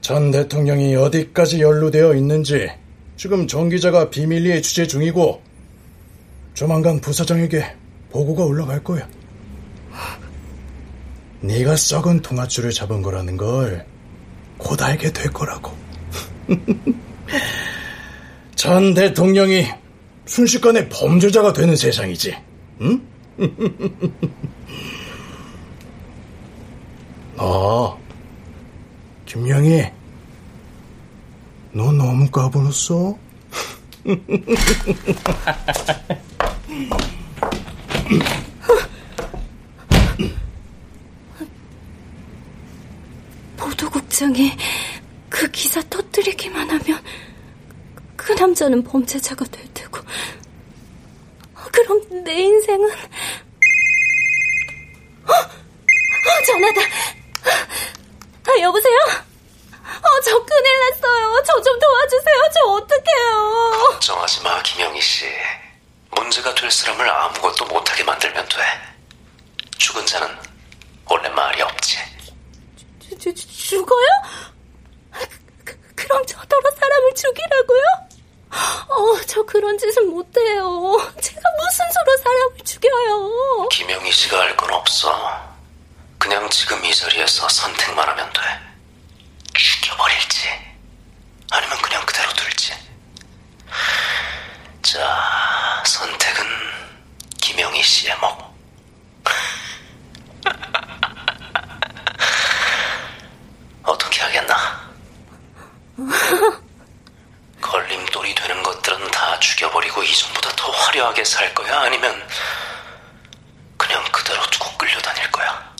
[0.00, 2.70] 전 대통령이 어디까지 연루되어 있는지
[3.16, 5.42] 지금 정 기자가 비밀리에 취재 중이고
[6.54, 7.64] 조만간 부사장에게
[8.10, 9.08] 보고가 올라갈 거야.
[11.40, 13.98] 네가 썩은 통화줄을 잡은 거라는 걸
[14.58, 15.72] 곧 알게 될 거라고.
[18.54, 19.66] 전 대통령이
[20.26, 22.36] 순식간에 범죄자가 되는 세상이지.
[22.82, 23.00] 응?
[27.36, 27.98] 너,
[29.26, 29.86] 김영희,
[31.78, 33.16] 너 너무 까불었어?
[43.56, 44.56] 보도국장이
[45.28, 47.02] 그 기사 터뜨리기만 하면
[48.16, 50.00] 그 남자는 범죄자가 될 테고
[51.72, 52.90] 그럼 내 인생은
[55.26, 55.32] 어?
[55.32, 56.80] 어 전화다
[58.48, 58.96] 아, 여보세요?
[59.84, 61.42] 어, 저 큰일 났어요.
[61.44, 62.42] 저 좀 도와주세요.
[62.54, 63.70] 저 어떡해요.
[63.88, 65.26] 걱정하지 마, 김영희 씨.
[66.12, 68.56] 문제가 될 사람을 아무것도 못하게 만들면 돼.
[69.76, 70.28] 죽은 자는
[71.06, 71.98] 원래 말이 없지.
[73.20, 74.06] 주, 주, 죽어요?
[75.12, 75.26] 그,
[75.64, 77.82] 그, 그럼 저더러 사람을 죽이라고요?
[78.88, 80.96] 어, 저 그런 짓을 못해요.
[81.20, 83.68] 제가 무슨 수로 사람을 죽여요.
[83.70, 85.48] 김영희 씨가 알 건 없어.
[86.18, 88.40] 그냥 지금 이 자리에서 선택만 하면 돼.
[89.54, 90.48] 죽여버릴지,
[91.50, 92.72] 아니면 그냥 그대로 둘지.
[94.82, 96.44] 자, 선택은
[97.40, 98.54] 김영희 씨의 목.
[103.84, 104.88] 어떻게 하겠나?
[107.60, 111.86] 걸림돌이 되는 것들은 다 죽여버리고 이전보다 더 화려하게 살 거야?
[111.86, 112.28] 아니면
[113.76, 115.74] 그냥 그대로 두고 끌려다닐 거야?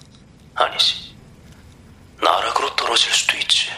[0.54, 1.16] 아니지.
[2.20, 3.70] 나락으로 떨어질 수도 있지.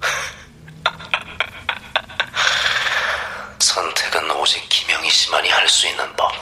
[3.60, 6.32] 선택은 오직 김영희 씨만이 할 수 있는 법.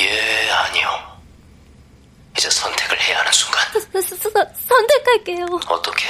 [0.00, 1.20] 예, 아니요.
[2.36, 3.64] 이제 선택을 해야 하는 순간.
[3.72, 4.30] 서, 서, 서,
[4.66, 5.46] 선택할게요.
[5.68, 6.06] 어떻게?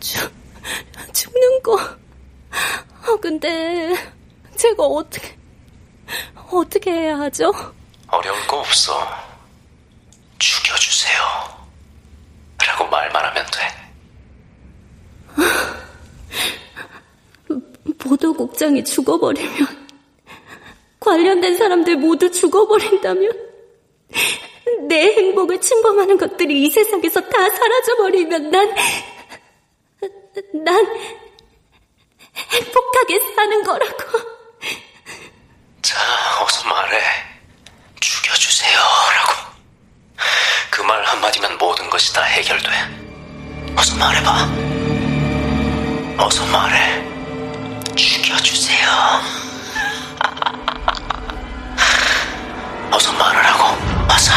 [0.00, 0.32] 죽,
[1.12, 1.74] 죽는 거.
[3.06, 3.94] 어, 근데
[4.56, 5.36] 제가 어떻게
[6.50, 7.52] 어떻게 해야 하죠?
[8.08, 9.06] 어려울 거 없어.
[10.38, 11.20] 죽여주세요.
[12.66, 13.76] 라고 말만 하면 돼.
[17.98, 19.86] 보도국장이 죽어버리면
[21.00, 23.46] 관련된 사람들 모두 죽어버린다면
[24.88, 28.74] 내 행복을 침범하는 것들이 이 세상에서 다 사라져버리면 난,
[30.64, 30.86] 난
[32.52, 34.35] 행복하게 사는 거라고.
[35.86, 35.96] 자,
[36.42, 36.98] 어서 말해.
[38.00, 38.76] 죽여주세요.
[39.14, 39.32] 라고.
[40.70, 42.68] 그 말 한마디면 모든 것이 다 해결돼.
[43.76, 44.48] 어서 말해봐.
[46.18, 47.04] 어서 말해.
[47.94, 48.88] 죽여주세요.
[52.90, 53.64] 어서 말하라고.
[54.12, 54.32] 어서.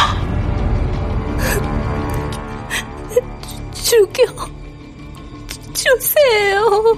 [3.74, 4.48] 죽여
[5.74, 6.94] 주세요.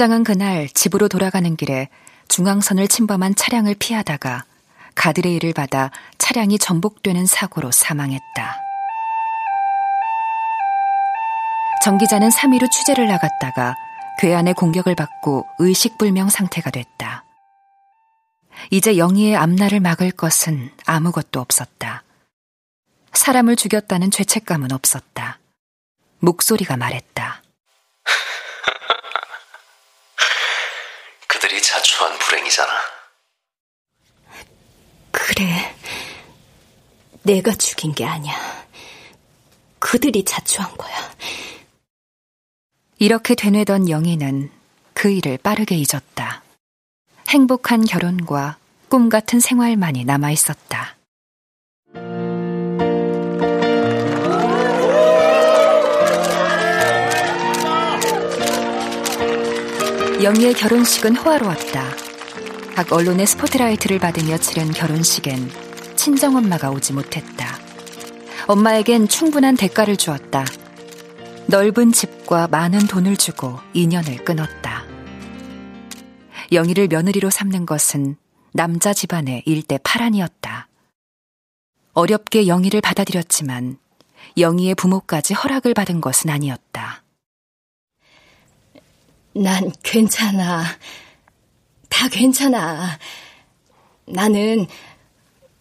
[0.00, 1.90] 국장은 그날 집으로 돌아가는 길에
[2.28, 4.46] 중앙선을 침범한 차량을 피하다가
[4.94, 8.56] 가드레일을 받아 차량이 전복되는 사고로 사망했다.
[11.84, 13.76] 정 기자는 3일 후 취재를 나갔다가
[14.20, 17.24] 괴한의 공격을 받고 의식불명 상태가 됐다.
[18.70, 22.04] 이제 영희의 앞날을 막을 것은 아무것도 없었다.
[23.12, 25.40] 사람을 죽였다는 죄책감은 없었다.
[26.20, 27.42] 목소리가 말했다.
[31.50, 32.72] 그들이 자초한 불행이잖아.
[35.12, 35.76] 그래.
[37.22, 38.34] 내가 죽인 게 아니야.
[39.78, 41.14] 그들이 자초한 거야.
[42.98, 44.50] 이렇게 되뇌던 영희는
[44.94, 46.42] 그 일을 빠르게 잊었다.
[47.28, 48.58] 행복한 결혼과
[48.88, 50.96] 꿈 같은 생활만이 남아 있었다.
[60.22, 61.82] 영희의 결혼식은 호화로웠다.
[62.74, 65.50] 각 언론의 스포트라이트를 받으며 치른 결혼식엔
[65.96, 67.58] 친정엄마가 오지 못했다.
[68.46, 70.44] 엄마에겐 충분한 대가를 주었다.
[71.46, 74.84] 넓은 집과 많은 돈을 주고 인연을 끊었다.
[76.52, 78.16] 영희를 며느리로 삼는 것은
[78.52, 80.68] 남자 집안의 일대 파란이었다.
[81.94, 83.78] 어렵게 영희를 받아들였지만
[84.36, 87.04] 영희의 부모까지 허락을 받은 것은 아니었다.
[89.40, 90.62] 난 괜찮아.
[91.88, 92.98] 다 괜찮아.
[94.06, 94.66] 나는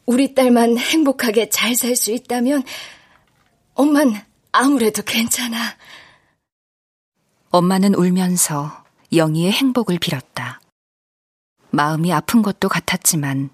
[0.05, 2.63] 우리 딸만 행복하게 잘 살 수 있다면
[3.75, 4.21] 엄만
[4.51, 5.77] 아무래도 괜찮아.
[7.51, 10.59] 엄마는 울면서 영희의 행복을 빌었다.
[11.71, 13.49] 마음이 아픈 것도 같았지만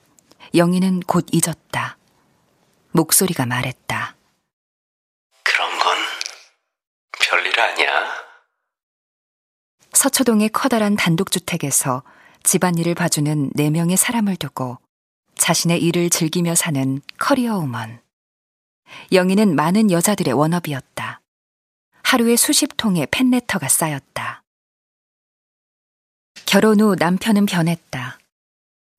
[0.56, 1.98] 영희는 곧 잊었다.
[2.94, 4.16] 목소리가 말했다.
[5.44, 5.98] 그런 건
[7.20, 8.26] 별일 아니야.
[10.06, 12.04] 서초동의 커다란 단독주택에서
[12.44, 14.78] 집안일을 봐주는 네 명의 사람을 두고
[15.34, 18.00] 자신의 일을 즐기며 사는 커리어 우먼.
[19.12, 21.22] 영희는 많은 여자들의 워너비였다.
[22.04, 24.44] 하루에 수십 통의 팬레터가 쌓였다.
[26.46, 28.20] 결혼 후 남편은 변했다.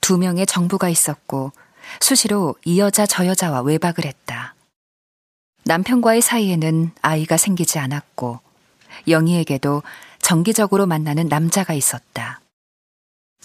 [0.01, 1.53] 두 명의 정부가 있었고
[2.01, 4.57] 수시로 이 여자 저 여자와 외박을 했다.
[5.67, 8.41] 남편과의 사이에는 아이가 생기지 않았고
[9.07, 9.85] 영희에게도
[10.27, 12.41] 정기적으로 만나는 남자가 있었다.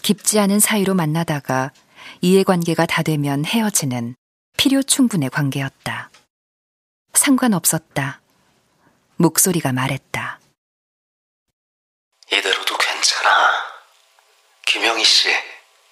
[0.01, 1.69] 깊지 않은 사이로 만나다가
[2.21, 4.15] 이해관계가 다 되면 헤어지는
[4.57, 6.09] 필요 충분의 관계였다.
[7.13, 8.19] 상관없었다.
[9.17, 10.39] 목소리가 말했다.
[12.31, 13.29] 이대로도 괜찮아.
[14.65, 15.29] 김영희 씨,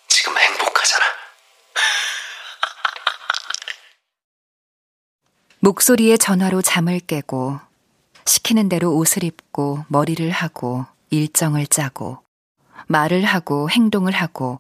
[0.08, 1.06] 지금 행복하잖아.
[5.60, 7.69] 목소리에 전화로 잠을 깨고
[8.30, 12.20] 시키는 대로 옷을 입고 머리를 하고 일정을 짜고
[12.88, 14.60] 말을 하고 행동을 하고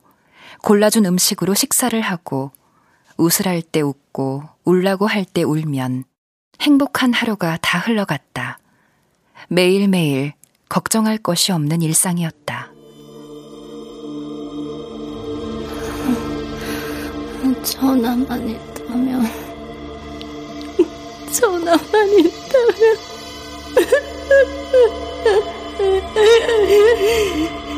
[0.63, 2.51] 골라준 음식으로 식사를 하고
[3.17, 6.05] 웃을 할때 웃고 울라고 할 때 울면
[6.61, 8.57] 행복한 하루가 다 흘러갔다.
[9.49, 10.33] 매일매일
[10.67, 12.71] 걱정할 것이 없는 일상이었다.
[17.63, 19.25] 전화만 있다면,
[21.31, 23.08] 전화만 있다면.
[23.75, 23.93] 呵呵
[24.29, 24.83] 呵
[25.25, 25.37] 呵
[25.77, 26.23] 呵呵
[26.95, 27.68] 呵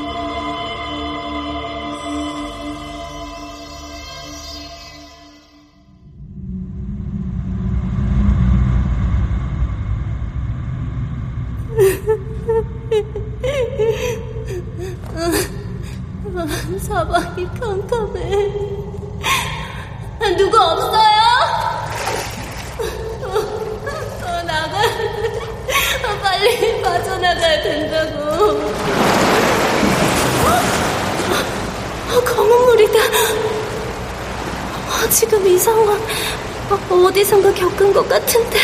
[37.11, 38.57] 어, 어디선가 겪은 것 같은데.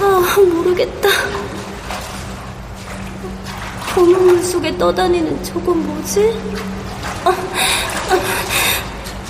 [0.00, 1.10] 아, 모르겠다.
[3.94, 6.34] 검은 물 속에 떠다니는 저건 뭐지?
[7.24, 8.14] 아, 아,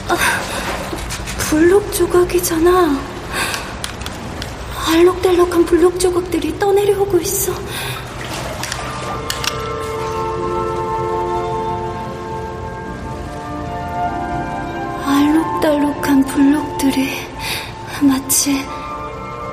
[0.09, 0.17] 아,
[1.51, 2.97] 블록 조각이잖아.
[4.87, 7.53] 알록달록한 블록 조각들이 떠내려오고 있어.
[15.05, 17.28] 알록달록한 블록들이
[18.03, 18.65] 마치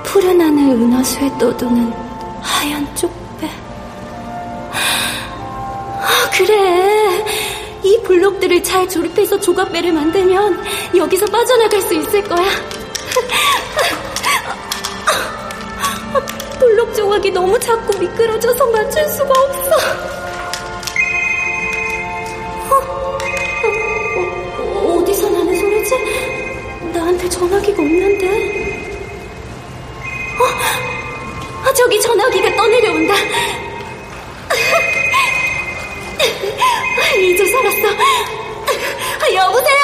[0.04, 1.92] 푸른 하늘 은하수에 떠도는
[2.42, 3.50] 하얀 쪽배.
[6.02, 7.26] 아, 그래.
[7.84, 10.64] 이 블록들을 잘 조립해서 조각배를 만들면
[10.96, 12.46] 여기서 빠져나갈 수 있을 거야.
[16.60, 19.76] 블록 조각이 너무 작고 미끄러져서 맞출 수가 없어.
[19.76, 20.15] 어?
[27.76, 28.28] 전화기가 없는데.
[30.40, 30.44] 어?
[31.68, 33.14] 아, 저기 전화기가 떠내려온다.
[37.18, 37.96] 이제 살았어.
[39.34, 39.80] 여보세요?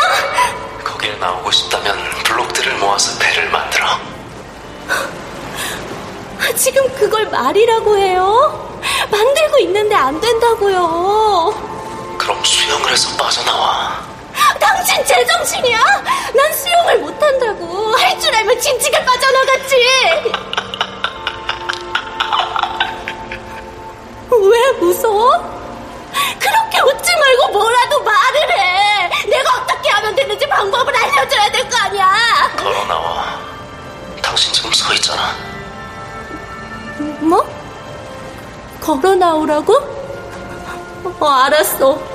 [0.84, 3.86] 거길 나오고 싶다면 블록들을 모아서 배를 만들어.
[6.56, 8.80] 지금 그걸 말이라고 해요?
[9.10, 11.54] 만들고 있는데 안 된다고요.
[12.18, 14.11] 그럼 수영을 해서 빠져나와.
[14.62, 15.80] 당신 제정신이야?
[16.36, 17.96] 난 수영을 못한다고.
[17.98, 19.76] 할 줄 알면 진지게 빠져나갔지.
[24.32, 25.30] 왜 무서워?
[26.40, 29.10] 그렇게 웃지 말고 뭐라도 말을 해.
[29.28, 32.52] 내가 어떻게 하면 되는지 방법을 알려줘야 될 거 아니야.
[32.58, 33.40] 걸어 나와.
[34.22, 35.36] 당신 지금 서 있잖아.
[37.20, 37.44] 뭐?
[38.80, 39.74] 걸어 나오라고?
[41.20, 41.90] 어, 알았어.
[41.92, 42.12] 어?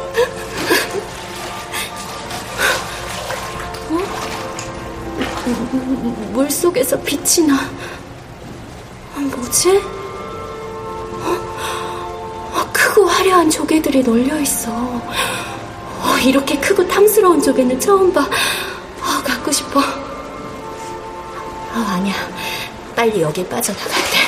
[6.33, 7.71] 물 속에서 빛이 나.
[9.15, 9.81] 뭐지?
[11.23, 12.67] 어?
[12.73, 14.71] 크고 화려한 조개들이 널려 있어.
[14.73, 18.23] 어, 이렇게 크고 탐스러운 조개는 처음 봐.
[18.23, 19.81] 어, 갖고 싶어.
[21.73, 22.15] 아, 아니야.
[22.95, 24.19] 빨리 여길 빠져나가야 돼.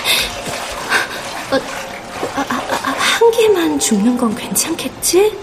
[1.50, 1.56] 어,
[2.36, 2.54] 아, 아,
[2.84, 5.36] 아, 한 개만 죽는 건 괜찮겠지?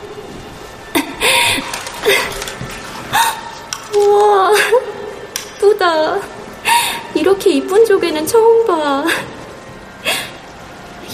[3.96, 4.52] 우와,
[5.66, 6.20] 이쁘다.
[7.16, 9.04] 이렇게 이쁜 조개는 처음 봐.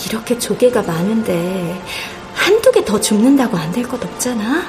[0.08, 1.82] 이렇게 조개가 많은데
[2.34, 4.64] 한두 개 더 죽는다고 안 될 것 없잖아?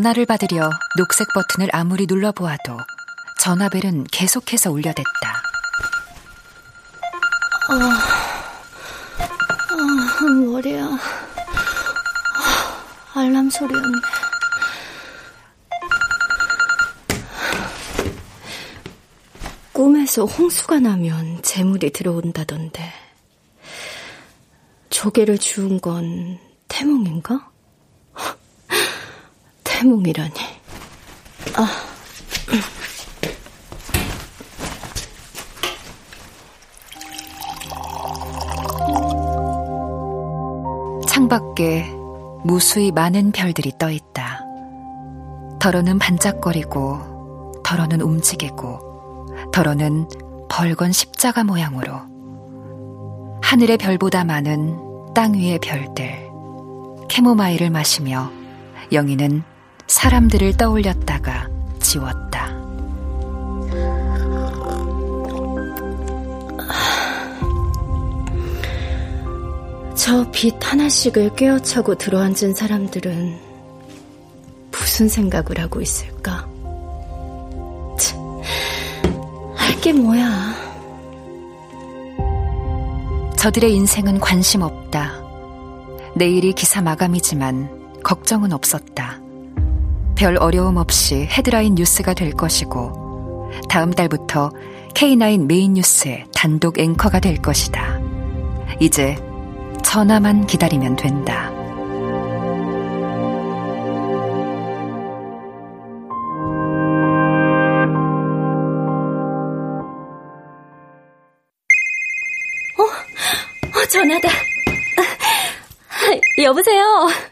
[0.00, 2.78] 전화를 받으려 녹색 버튼을 아무리 눌러보아도
[3.38, 5.42] 전화벨은 계속해서 울려댔다.
[7.68, 8.00] 아,
[9.68, 10.86] 아 머리야.
[10.86, 10.98] 아,
[13.14, 13.98] 알람 소리였네.
[19.74, 22.90] 꿈에서 홍수가 나면 재물이 들어온다던데.
[24.88, 26.38] 조개를 주운 건
[26.68, 27.49] 태몽인가?
[29.80, 30.34] 태몽이라니.
[31.56, 31.66] 아.
[41.08, 41.90] 창밖에
[42.44, 44.44] 무수히 많은 별들이 떠 있다.
[45.58, 50.06] 더러는 반짝거리고, 더러는 움직이고, 더러는
[50.50, 52.02] 벌건 십자가 모양으로.
[53.42, 56.28] 하늘의 별보다 많은 땅 위의 별들.
[57.08, 58.30] 캐모마일을 마시며
[58.92, 59.49] 영희는
[59.90, 61.48] 사람들을 떠올렸다가
[61.80, 62.48] 지웠다.
[69.96, 73.36] 저 빛 하나씩을 꿰어차고 들어앉은 사람들은
[74.70, 76.48] 무슨 생각을 하고 있을까?
[79.56, 80.54] 할게 뭐야.
[83.36, 85.12] 저들의 인생은 관심 없다.
[86.14, 89.19] 내일이 기사 마감이지만 걱정은 없었다.
[90.20, 94.50] 별 어려움 없이 헤드라인 뉴스가 될 것이고, 다음 달부터
[94.92, 97.98] K9 메인 뉴스의 단독 앵커가 될 것이다.
[98.80, 99.16] 이제
[99.82, 101.50] 전화만 기다리면 된다.
[112.76, 114.28] 어, 어 전화다.
[116.44, 117.29] 여보세요?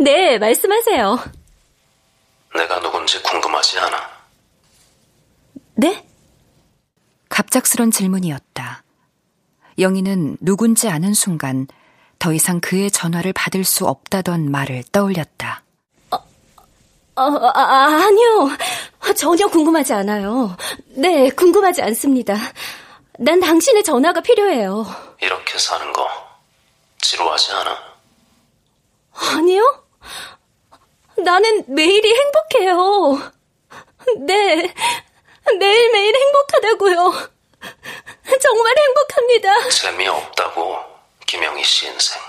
[0.00, 1.18] 네, 말씀하세요.
[2.56, 4.10] 내가 누군지 궁금하지 않아.
[5.74, 6.06] 네?
[7.28, 8.82] 갑작스런 질문이었다.
[9.78, 11.66] 영희는 누군지 아는 순간
[12.18, 15.62] 더 이상 그의 전화를 받을 수 없다던 말을 떠올렸다.
[16.10, 16.16] 어,
[17.16, 18.48] 어, 아, 아니요.
[19.16, 20.56] 전혀 궁금하지 않아요.
[20.96, 22.36] 네, 궁금하지 않습니다.
[23.18, 24.86] 난 당신의 전화가 필요해요.
[25.20, 26.08] 이렇게 사는 거
[27.02, 27.78] 지루하지 않아?
[29.36, 29.79] 아니요.
[31.16, 33.32] 나는 매일이 행복해요.
[34.26, 34.74] 네,
[35.58, 37.30] 매일매일 행복하다고요.
[38.40, 39.68] 정말 행복합니다.
[39.68, 40.78] 재미없다고,
[41.26, 42.20] 김영희 씨 인생.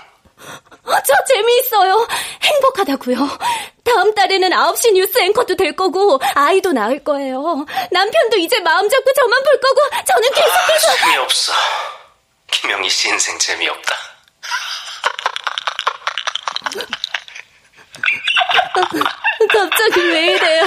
[1.04, 2.06] 저 재미있어요.
[2.42, 3.16] 행복하다고요.
[3.84, 7.64] 다음 달에는 9시 뉴스 앵커도 될 거고 아이도 낳을 거예요.
[7.90, 11.52] 남편도 이제 마음 잡고 저만 볼 거고 저는 계속해서 아, 재미없어.
[12.50, 13.94] 김영희 씨 인생 재미없다.
[19.50, 20.64] 갑자기 왜 이래요?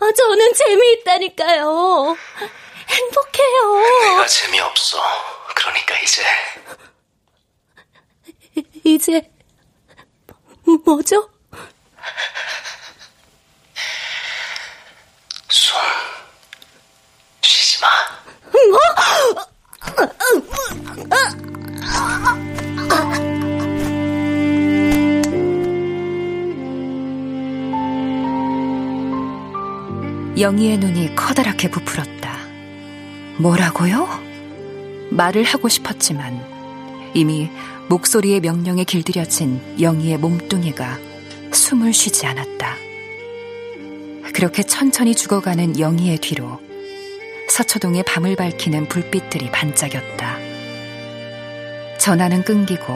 [0.00, 2.16] 아, 저는 재미있다니까요.
[2.88, 4.10] 행복해요.
[4.10, 5.00] 내가 재미없어.
[5.54, 6.22] 그러니까 이제.
[8.84, 9.30] 이제,
[10.84, 11.30] 뭐죠?
[15.48, 15.76] 숨,
[17.42, 17.88] 쉬지 마.
[18.70, 18.78] 뭐?
[30.38, 32.38] 영희의 눈이 커다랗게 부풀었다.
[33.38, 34.08] 뭐라고요?
[35.10, 36.44] 말을 하고 싶었지만
[37.14, 37.48] 이미
[37.88, 40.98] 목소리의 명령에 길들여진 영희의 몸뚱이가
[41.52, 42.74] 숨을 쉬지 않았다.
[44.32, 46.60] 그렇게 천천히 죽어가는 영희의 뒤로
[47.48, 50.38] 서초동의 밤을 밝히는 불빛들이 반짝였다.
[51.98, 52.92] 전화는 끊기고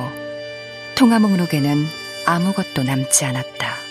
[0.97, 1.87] 통화 목록에는
[2.27, 3.88] 아무것도 남지 않았다.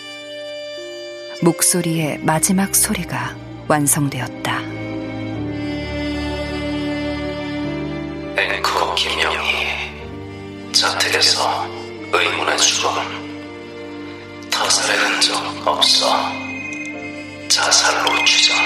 [1.40, 3.36] 목소리의 마지막 소리가
[3.68, 4.60] 완성되었다.
[8.36, 10.72] 앵커 김영희.
[10.72, 11.66] 자택에서
[12.12, 12.90] 의문의 죽음
[14.50, 16.06] 타살의 흔적 없어.
[17.48, 18.56] 자살로 추정